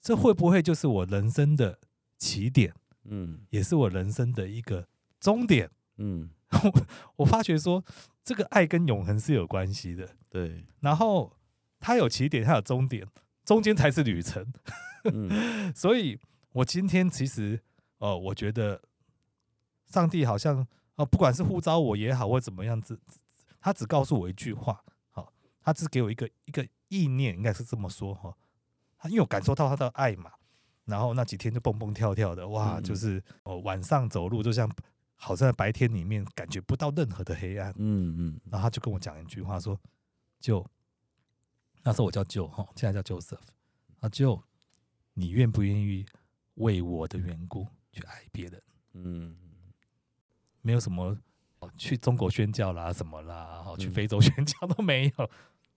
[0.00, 1.80] 这会不会就是我人生的
[2.16, 2.72] 起点，
[3.04, 3.40] 嗯。
[3.50, 4.86] 也是我人生的一个
[5.18, 5.68] 终点？
[5.98, 6.30] 嗯，
[7.16, 7.84] 我发觉说，
[8.22, 10.08] 这个爱跟永恒是有关系的。
[10.28, 11.36] 对，然后
[11.80, 13.04] 它有起点，它有终点，
[13.46, 14.52] 中间才是旅程。
[15.04, 16.20] 嗯 所以，
[16.52, 17.62] 我今天其实，
[17.98, 18.82] 呃，我觉得
[19.86, 23.00] 上帝好像，呃，不管是呼召我也好，或怎么样子，
[23.60, 25.32] 他只告诉我一句话，好，
[25.62, 28.36] 他只给我一个一个意念，应该是这么说哈。
[28.98, 30.32] 他因为我感受到他的爱嘛，
[30.84, 34.68] 然后那几天就蹦蹦跳跳的，哇，就是哦，晚上走路就像
[35.14, 37.72] 好像在白天里面感觉不到任何的黑暗。
[37.76, 39.78] 嗯嗯然后他就跟我讲一句话说
[40.40, 40.66] ：“就
[41.86, 43.38] 那时候我叫舅哈，现在叫 Joseph
[44.00, 44.42] 啊，舅
[45.14, 46.04] 你愿不愿意
[46.54, 48.60] 为我的缘故去爱别人？
[48.94, 49.36] 嗯。
[50.62, 51.16] 没有什么
[51.60, 53.92] 哦去中国宣教啦，什么啦，哦去嗯。
[53.92, 55.30] 非洲宣教都没有。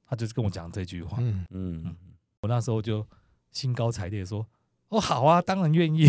[0.08, 1.46] 他就是跟我讲这句话，嗯。
[1.52, 1.96] 嗯
[2.42, 3.08] 我那时候就
[3.52, 4.44] 兴高采烈说
[4.90, 6.08] ：‘哦，好啊，当然愿意。’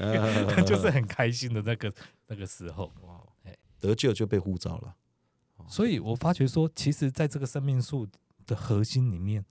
[0.00, 1.92] 嗯，就是很开心的那个
[2.26, 2.90] 那个时候。
[3.02, 3.20] 哇
[3.80, 4.94] 得救就被呼召了，
[5.68, 8.08] 所以我发觉说，其实在这个生命树
[8.46, 9.44] 的核心里面，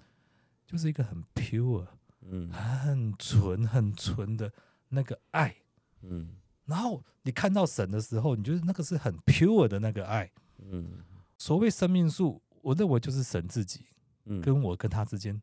[0.65, 1.87] 就是一个很 pure。
[2.23, 4.53] 嗯很纯很纯的
[4.89, 5.55] 那个爱，
[6.01, 10.31] 嗯然后你看到神的时候，你觉得那个是很 pure 的那个爱。
[10.59, 11.03] 嗯
[11.39, 13.87] 所谓生命树，我认为就是神自己
[14.25, 15.41] 嗯，跟我跟他之间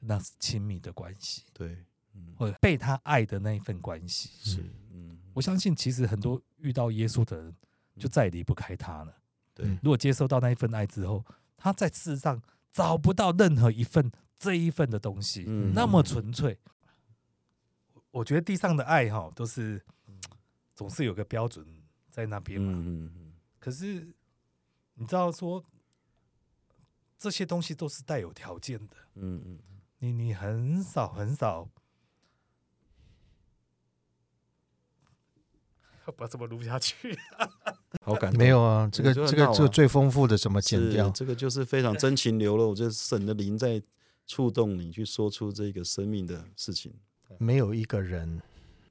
[0.00, 1.78] 那是亲密的关系，对，
[2.12, 4.28] 嗯或者被他爱的那一份关系。
[4.50, 7.56] 是，嗯我相信，其实很多遇到耶稣的人，
[7.98, 9.16] 就再也离不开他了。
[9.54, 11.24] 对，如果接受到那一份爱之后，
[11.56, 12.42] 他在世上
[12.72, 16.58] 找不到任何一份这一份的东西，嗯那么纯粹。
[18.10, 19.80] 我觉得地上的爱哈，都是
[20.74, 21.66] 总是有个标准
[22.10, 22.72] 在那边嘛。
[22.74, 24.14] 嗯嗯可是
[24.94, 25.64] 你知道说，
[27.16, 28.96] 这些东西都是带有条件的。
[29.14, 29.58] 嗯嗯
[29.98, 31.68] 你你很少很少，
[36.06, 37.16] 不知道怎么录下去。
[38.02, 41.08] 好感动没有啊，这个这个这个最丰富的怎么剪掉？
[41.10, 43.80] 这个就是非常真情流露，就是神的灵在
[44.26, 46.92] 触动你去说出这个生命的事情。
[47.38, 48.40] 没有一个人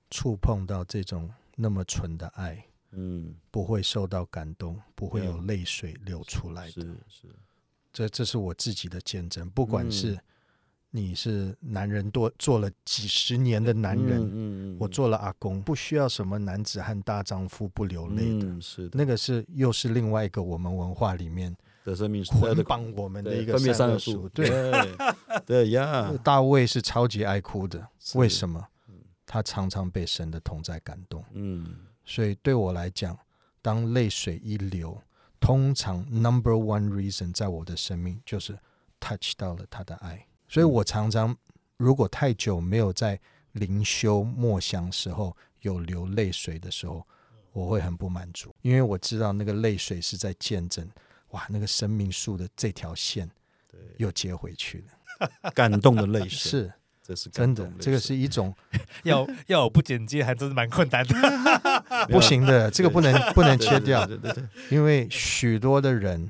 [0.10, 6.72] 触碰到这种那么纯的爱，嗯，不会受到感动，不会有泪水流出来的。
[6.72, 7.28] 是是，
[7.92, 9.50] 这这是我自己的见证。
[9.50, 10.22] 不管是嗯
[10.94, 18.46] 你是男人多做了几十年的男人，嗯我做了阿公，不需要什么男子汉大丈夫不流泪的。
[18.46, 24.30] 嗯是的，那个是又是另外一个我们文化里面的生命捆绑我们的一个分别善恶善恶树。
[24.30, 24.96] 对，对
[25.46, 28.96] 对呀， 大卫是超级爱哭的，为什么嗯？
[29.26, 31.24] 他常常被神的同在感动。
[31.32, 31.66] 嗯
[32.04, 33.18] 所以对我来讲，
[33.62, 35.02] 当泪水一流，
[35.40, 38.60] 通常 number one reason 在我的生命就是
[39.00, 40.28] touch 到了他的爱。
[40.52, 41.34] 所以我常常
[41.78, 43.18] 如果太久没有在
[43.54, 47.02] 灵修默想时候有流泪水的时候，
[47.54, 50.86] 我会很不满足，因为我知道那个泪水是在见证，
[51.30, 53.32] 哇，那个生命树的这条线
[53.70, 54.84] 对，又接回去
[55.20, 56.74] 了， 感动的泪水，是。
[57.04, 58.54] 这是真感动，泪的这个是一种
[59.04, 61.16] 要要我不剪接，还真是蛮困难的。
[62.12, 66.30] 不行的，这个不能不能切掉，对对对对，因为许多的人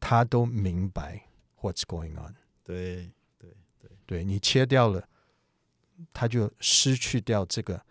[0.00, 1.22] 他都明白
[1.60, 2.34] what's going on。
[2.62, 3.10] 对
[4.12, 5.08] 对你切掉了，
[6.12, 7.82] 它就失去掉这个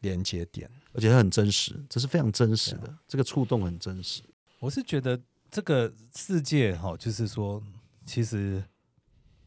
[0.00, 0.70] 连接点。
[0.94, 4.22] 而且它很真实，这是非常真实对的，这个触动很真实。
[4.60, 7.62] 我是觉得这个世界哈，就是说，
[8.06, 8.64] 其实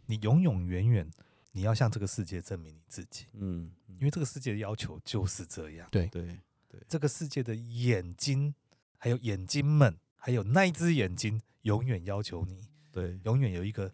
[0.06, 1.10] 你永永远远
[1.54, 6.06] 你要向这个世界证明你自己，嗯，因为这个世界的要求就是这样对。
[6.08, 6.40] 对
[6.88, 8.54] 这个世界的眼睛，
[8.98, 13.92] 还有眼睛们，还有那一只眼睛，永远要求你，对永远有一个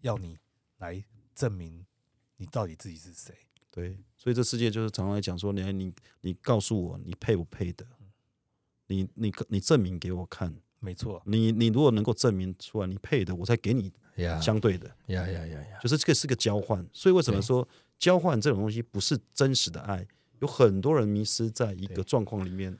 [0.00, 0.36] 要你
[0.78, 1.02] 来
[1.40, 1.86] 证明
[2.36, 3.34] 你到底自己是谁。
[3.70, 7.86] 对，所以这世界就是常常来讲说，你你你告诉我你配不配的，
[8.88, 11.22] 你你你证明给我看，没错。
[11.24, 13.90] 你你如果能够证明出来你配的，我才给你
[14.42, 14.86] 相对的。
[15.06, 15.78] 呀呀呀呀！
[15.80, 16.84] 就是这个是个交换。
[16.92, 17.66] 所以为什么说
[17.98, 20.06] 交换这种东西不是真实的爱？
[20.40, 22.76] 有很多人迷失在一个状况里面，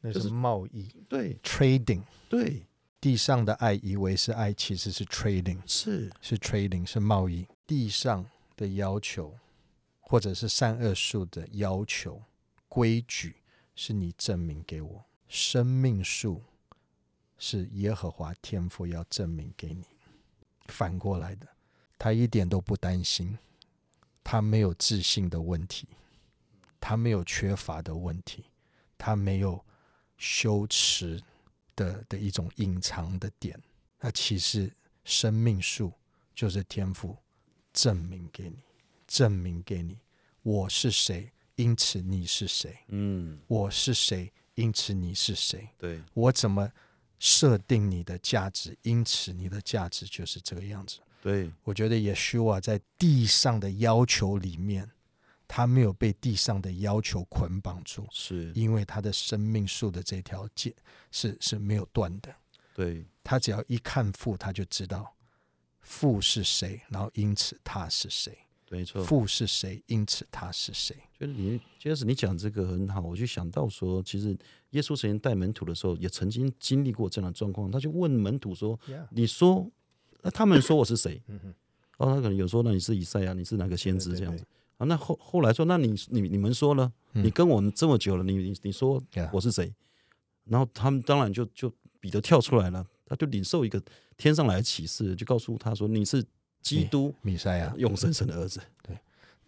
[0.00, 0.88] 那是贸易。
[1.08, 2.02] 对，trading。
[2.28, 2.66] 对，
[3.00, 7.46] 地上的爱以为是爱，其实是 trading，是是 trading，是贸易。
[7.66, 8.24] 地上
[8.56, 9.38] 的要求，
[10.00, 12.22] 或者是善恶树的要求
[12.68, 13.36] 规矩，
[13.74, 15.04] 是你证明给我。
[15.28, 16.42] 生命树
[17.38, 19.84] 是耶和华天父要证明给你。
[20.66, 21.46] 反过来的，
[21.98, 23.38] 他一点都不担心，
[24.22, 25.88] 他没有自信的问题。
[26.86, 28.44] 他没有缺乏的问题，
[28.98, 29.64] 他没有
[30.18, 31.18] 羞耻
[31.74, 33.58] 的的一种隐藏的点。
[34.00, 34.70] 那其实
[35.02, 35.90] 生命树
[36.34, 37.16] 就是天赋
[37.74, 38.56] 证明给你，
[39.06, 39.98] 证明给你
[40.40, 42.74] 我是谁，因此你是谁。
[42.88, 45.68] 嗯，我是谁，因此你是谁。
[45.76, 46.72] 对，我怎么
[47.18, 51.00] 设定你的价值，因此你的价值就是这个样子。
[51.20, 54.90] 对，我觉得也许我，在地上的要求里面。
[55.46, 60.74] 他没有被地上的要求捆绑住，是因为他的生命树的这条线
[61.12, 62.34] 是是没有断的。
[62.74, 65.14] 对，他只要一看父，他就知道
[65.84, 68.36] 父是谁，然后因此他是谁。
[68.70, 70.96] 没错，父是谁，因此他是谁。
[71.20, 74.36] 就是你，就是你讲这个很好，我就想到说，其实
[74.70, 77.70] 耶稣曾经带门徒的时候，也曾经经历过这样的状况。
[77.70, 79.06] 他就问门徒说：“Yeah.
[79.10, 79.70] 你说，
[80.22, 81.54] 那他们说我是谁？”嗯哼，
[81.98, 84.44] 哦，他可能有说：“那你是以赛亚，你是哪个先知？”这样子。
[84.78, 86.92] 啊，那后后来说，那你你你们说呢？
[87.12, 89.72] 你跟我们这么久了，你你你说我是谁？
[90.46, 93.80] 然后他们当然就就彼得跳出来了，他就领受一个
[94.16, 96.24] 天上来的启示，就告诉他说：“你是
[96.62, 98.98] 基督，米赛亚，永生神的儿子。”对，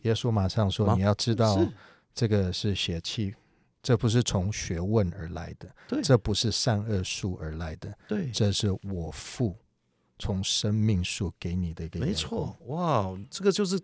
[0.03, 1.59] 耶稣马上说：“你要知道，
[2.15, 3.35] 这个是邪气，
[3.83, 9.57] 这不是从学问而来的，对，这不是善恶树而来的，对，这是我父
[10.19, 12.01] 从生命树给你的一个。
[12.01, 13.81] 没错，哇，这个就是。”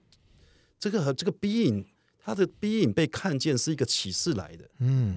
[0.82, 1.84] 这个和这个 being，
[2.18, 4.68] 他的 being 被看见是一个启示来的。
[4.78, 5.16] 嗯，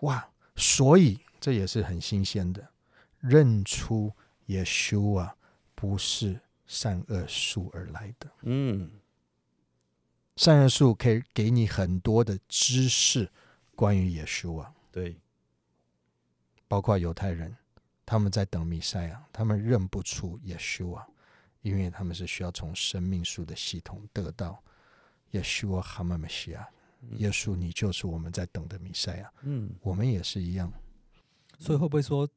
[0.00, 2.68] 哇，所以这也是很新鲜的，
[3.20, 4.12] 认出
[4.46, 5.36] 耶稣啊，
[5.74, 8.30] 不是善恶树而来的。
[8.42, 8.90] 嗯，
[10.36, 13.30] 善恶树可以给你很多的知识
[13.74, 15.16] 关于耶稣啊，对，
[16.66, 17.56] 包括犹太人，
[18.04, 21.06] 他们在等弥赛亚，他们认不出耶稣啊，
[21.62, 24.62] 因为他们是需要从生命树的系统得到。
[25.32, 26.68] 耶稣哈马梅西亚，
[27.18, 29.32] 耶稣，你就是我们在等的弥赛亚。
[29.42, 30.72] 嗯，我们也是一样。
[31.56, 32.28] 所以会不会说，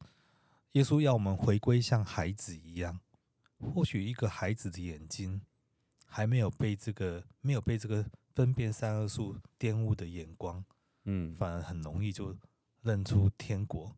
[0.74, 3.00] 耶稣要我们回归像孩子一样？
[3.74, 5.42] 或许一个孩子的眼睛
[6.06, 8.06] 还没有被这个没有被这个
[8.36, 10.64] 分辨善恶树玷污的眼光，
[11.06, 12.36] 嗯，反而很容易就
[12.82, 13.96] 认出天国，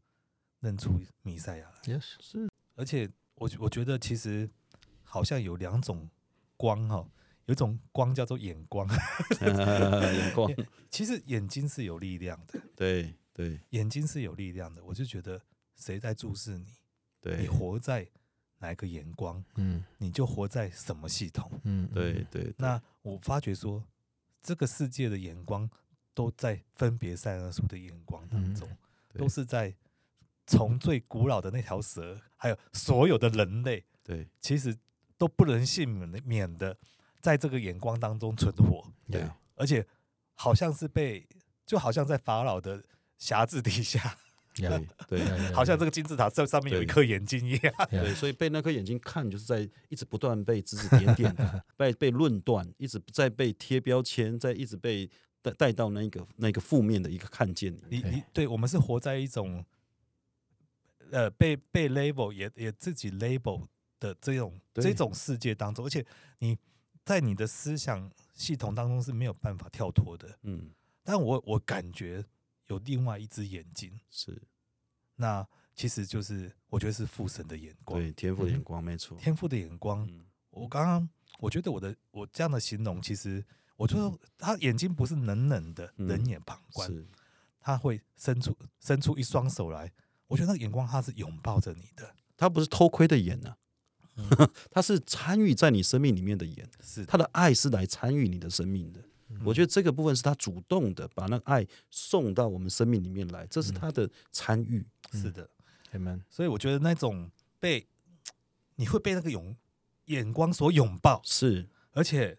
[0.59, 1.93] 认出弥赛亚来。
[1.93, 2.49] Yes，是。
[2.75, 4.49] 而且我我觉得其实
[5.03, 6.09] 好像有两种
[6.57, 7.09] 光哈。
[7.47, 8.89] 有一种光叫做眼光，
[9.39, 10.51] 眼光。
[10.89, 14.83] 其实眼睛是有力量的，对对，眼睛是有力量的。
[14.83, 15.39] 我就觉得
[15.75, 16.65] 谁在注视你，
[17.21, 18.07] 对，你活在
[18.59, 22.53] 哪一个眼光，嗯，你就活在什么系统，嗯，对对。
[22.57, 23.83] 那我发觉说，
[24.41, 25.69] 这个世界的眼光
[26.13, 28.69] 都在分别善恶树的眼光当中，
[29.13, 29.75] 都是在
[30.47, 34.75] 从最古老的那条蛇，还有所有的人类，对，其实
[35.17, 35.87] 都不能幸
[36.25, 36.77] 免的。
[37.21, 39.83] 在这个眼光当中存活，对，而且
[40.35, 41.27] 好像是被，
[41.65, 42.85] 就好像在法老的
[43.17, 44.15] 辖制底下，
[44.55, 45.19] 对对，
[45.53, 51.35] 好像这个金字塔上上面有一颗眼睛一样，对，所以被那颗眼睛看，就是在一直不断被指指点点，
[51.77, 55.09] 被被论断，一直在被贴标签，在一直被
[55.41, 57.75] 带带到那个那个负面的一个看见。
[57.89, 59.63] 你你对我们是活在一种，
[61.11, 63.67] 呃，被被 label 也也自己 label
[63.99, 66.05] 的这种这种世界当中，而且
[66.39, 66.57] 你。
[67.05, 70.71] 在你的思想系统当中是没有办法跳脱的，嗯，
[71.03, 72.25] 但我我感觉
[72.67, 74.41] 有另外一只眼睛，是，
[75.15, 80.09] 那其实就是我觉得是父神的眼光，对，天赋的眼光，没错，天赋的眼光。
[80.49, 81.09] 我刚刚
[81.39, 83.43] 我觉得我的我这样的形容，其实
[83.75, 87.05] 我觉得他眼睛不是冷冷的，冷眼旁观，是，
[87.59, 89.91] 他会伸出伸出一双手来，
[90.27, 93.55] 我觉得那个眼光他是拥抱着你的，他不是偷窥的眼呢。
[94.71, 99.03] 他是参与在你生命里面的眼，是他的爱是来参与你的生命的。
[99.43, 104.85] 我觉得这个部分是他主动的把那个爱送到我们生命里面来，这是他的参与。
[105.11, 105.49] 是的
[105.93, 106.21] ，Amen。
[106.29, 107.29] 所以我觉得那种
[107.59, 107.87] 被
[108.75, 109.55] 你会被那个拥
[110.05, 112.37] 眼光所拥抱，是，而且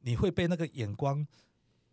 [0.00, 1.26] 你会被那个眼光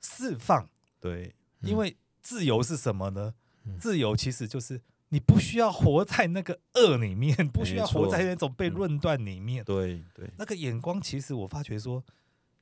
[0.01, 0.69] 释放。
[0.99, 3.33] 对，因为自由是什么呢？
[3.79, 9.63] 自由其实就是你不需要活在那个恶里面，不需要活在那种被论断里面。
[9.63, 12.03] 对对，那个眼光，其实我发觉说，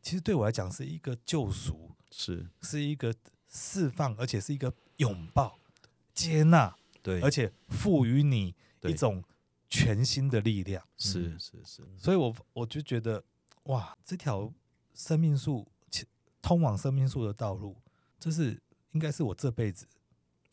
[0.02, 3.14] 其实对我来讲是一个救赎，是，是一个
[3.48, 5.60] 释放，而且是一个拥抱、
[6.14, 9.24] 接纳，对，而且赋予你一种
[9.70, 10.86] 全新的力量。
[10.98, 13.24] 是是是，所以我我就觉得，
[13.64, 14.52] 哇，这条
[14.94, 15.68] 生命树，
[16.42, 17.76] 通往生命树的道路，
[18.20, 19.88] 这是应该是我这辈子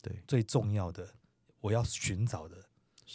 [0.03, 0.23] 对。
[0.27, 1.15] 最重要的，
[1.61, 2.65] 我要寻找的，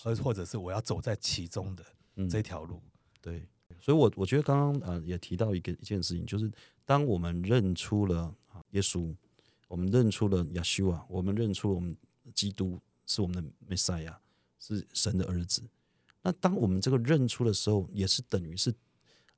[0.05, 2.29] 而或者是我要走在其中的嗯。
[2.29, 2.81] 这条路。
[3.21, 3.47] 对，
[3.81, 6.49] 所以我我觉得刚刚呃也提到一个一件事情，就是
[6.85, 8.33] 当我们认出了
[8.71, 9.13] 耶稣，
[9.67, 11.95] 我们认出了亚修啊，我们认出了我们
[12.33, 14.15] 基督是我们的 Messiah，
[14.59, 15.63] 是神的儿子。
[16.21, 18.71] 那当我们这个认出的时候，也是等于是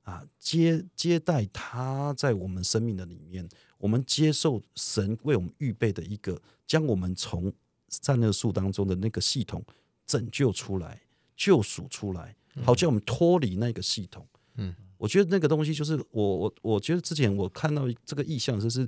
[0.02, 7.50] 啊接接待他在我们生命的里面，我们接受神为我们预备的一个，将我们从
[7.88, 9.64] 善恶树当中的那个系统
[10.06, 11.00] 拯救出来、
[11.34, 14.26] 救赎出来，好叫我们脱离那个系统。
[14.56, 18.86] 嗯，我觉得那个东西就是我我我觉得之前我看到这个意象，就是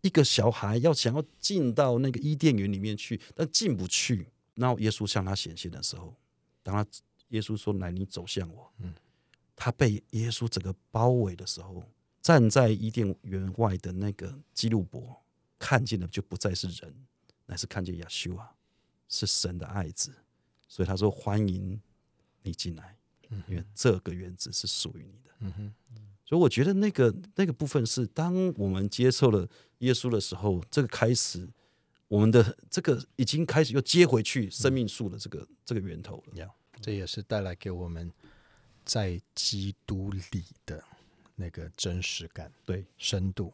[0.00, 4.28] 一个小孩要想要进到那个伊甸园里面去，但进不去。
[4.54, 6.16] 然后耶稣向他显现的时候，
[6.62, 6.84] 当他
[7.28, 8.92] 耶稣说：“来，你走向我。”嗯，
[9.54, 11.84] 他被耶稣整个包围的时候，
[12.20, 15.22] 站在伊甸园外的那个基路伯
[15.58, 16.92] 看见的就不再是人，
[17.46, 18.52] 乃是看见亚修啊，
[19.08, 20.12] 是神的爱子。
[20.66, 21.80] 所以他说：“欢迎
[22.42, 22.96] 你进来，
[23.48, 25.72] 因为这个原子是属于你的。”嗯哼，
[26.24, 31.48] 所以我觉得那个那个部分是，当我们接受了耶稣的时候，这个开始，
[32.08, 36.36] 我们的这个已经开始又接回去生命树的这个、这个源头了。
[36.36, 38.12] 呀，这也是带来给我们
[38.84, 40.82] 在基督里的
[41.36, 43.52] 那个真实感、对，深度。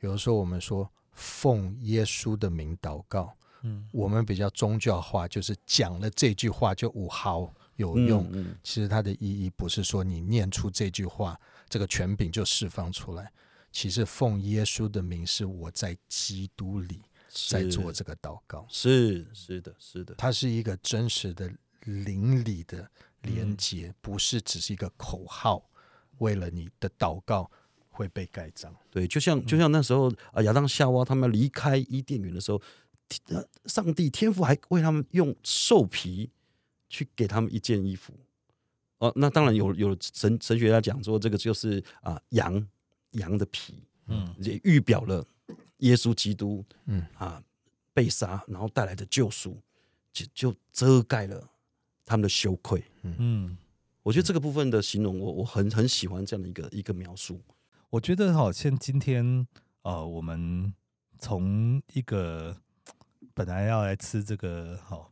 [0.00, 8.28] 有的时候我们说奉耶稣的名祷告，嗯，我们比较宗教化，就是讲了这句话就五毫有用。
[8.32, 13.32] 嗯，其实它的意义不是说你念出这句话，这个权柄就释放出来。
[13.70, 18.66] 其实奉耶稣的名，是我在基督里在做这个祷告。
[18.68, 21.50] 是是的，是的，它是一个真实的
[21.84, 22.90] 灵里的
[23.22, 25.68] 连接，不是只是一个口号。
[26.18, 27.50] 为了你的祷告
[27.88, 28.72] 会被盖章。
[28.90, 32.62] 对，就像就像那时候啊，亚当夏娃他们离开伊甸园的时候，
[33.08, 36.30] 天上帝天父还为他们用兽皮
[36.92, 38.12] 去给他们一件衣服。
[38.98, 42.64] 哦，那当然有有神神学家讲说，这个就是啊羊
[43.12, 45.26] 羊的皮，嗯，也预表了
[45.78, 47.42] 耶稣基督，嗯啊
[47.92, 49.56] 被杀然后带来的救赎，
[50.12, 51.50] 就就遮盖了
[52.04, 52.84] 他们的羞愧。
[53.02, 53.56] 嗯，
[54.04, 57.40] 我觉得这个部分的形容我，我我很很喜欢这样的一个一个描述。
[57.90, 59.46] 我觉得好像今天
[59.82, 60.72] 呃，我们
[61.18, 62.56] 从一个
[63.34, 65.11] 本来要来吃这个好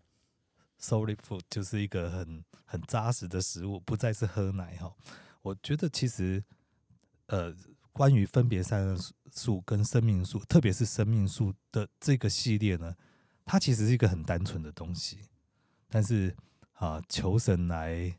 [0.80, 4.92] solid food，就是一个很很扎实的食物，不再是喝奶哈。
[5.42, 6.42] 我觉得其实
[7.26, 7.54] 呃，
[7.92, 8.98] 关于分别善恶
[9.32, 12.94] 树跟生命素，特别是生命素的这个系列呢，
[13.44, 15.18] 它其实是一个很单纯的东西，
[15.88, 16.34] 但是
[16.72, 18.12] 啊，求神来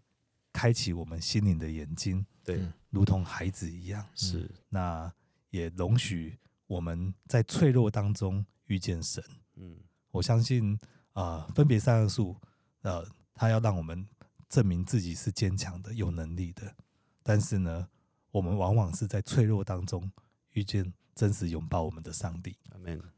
[0.54, 2.26] 开启我们心灵的眼睛。
[2.44, 5.12] 对，嗯如同孩子一样，是那
[5.50, 6.38] 也容许
[6.68, 9.24] 我们在脆弱当中遇见神。
[9.56, 9.78] 嗯，
[10.12, 10.74] 我相信
[11.14, 12.36] 啊、呃，分别三恶树，
[12.82, 14.08] 呃，他要让我们
[14.48, 16.76] 证明自己是坚强的、有能力的。
[17.24, 17.88] 但是呢，
[18.32, 20.12] 我们往往是在脆弱当中
[20.54, 22.58] 遇见真实拥抱我们的上帝。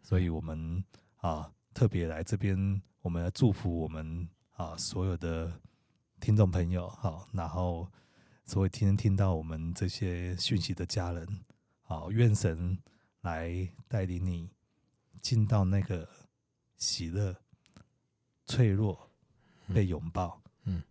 [0.02, 0.84] 所以我们
[1.18, 5.52] 啊，特别来这边，我们来祝福我们啊所有的
[6.20, 7.88] 听众朋友，好，然后。
[8.46, 11.46] 所以今天听到我们这些讯息的家人，
[11.82, 12.78] 好，愿神
[13.22, 14.50] 来带领你
[15.22, 16.10] 进到那个
[16.76, 17.38] 喜乐、
[18.46, 19.10] 脆弱、
[19.72, 20.82] 被拥抱，嗯，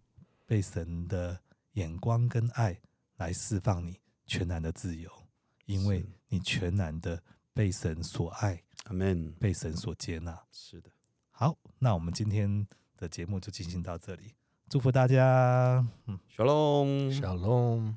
[0.47, 1.39] 被神的
[1.73, 2.79] 眼光跟爱
[3.16, 5.11] 来释放你全然的自由，
[5.66, 7.20] 因为你全然的
[7.53, 10.41] 被神所爱，阿门，被神所接纳。
[10.53, 10.91] 是的，
[11.31, 12.66] 好，那我们今天
[12.97, 14.35] 的节目就进行到这里。
[14.68, 17.97] 祝福大家，嗯，小龙，小龙。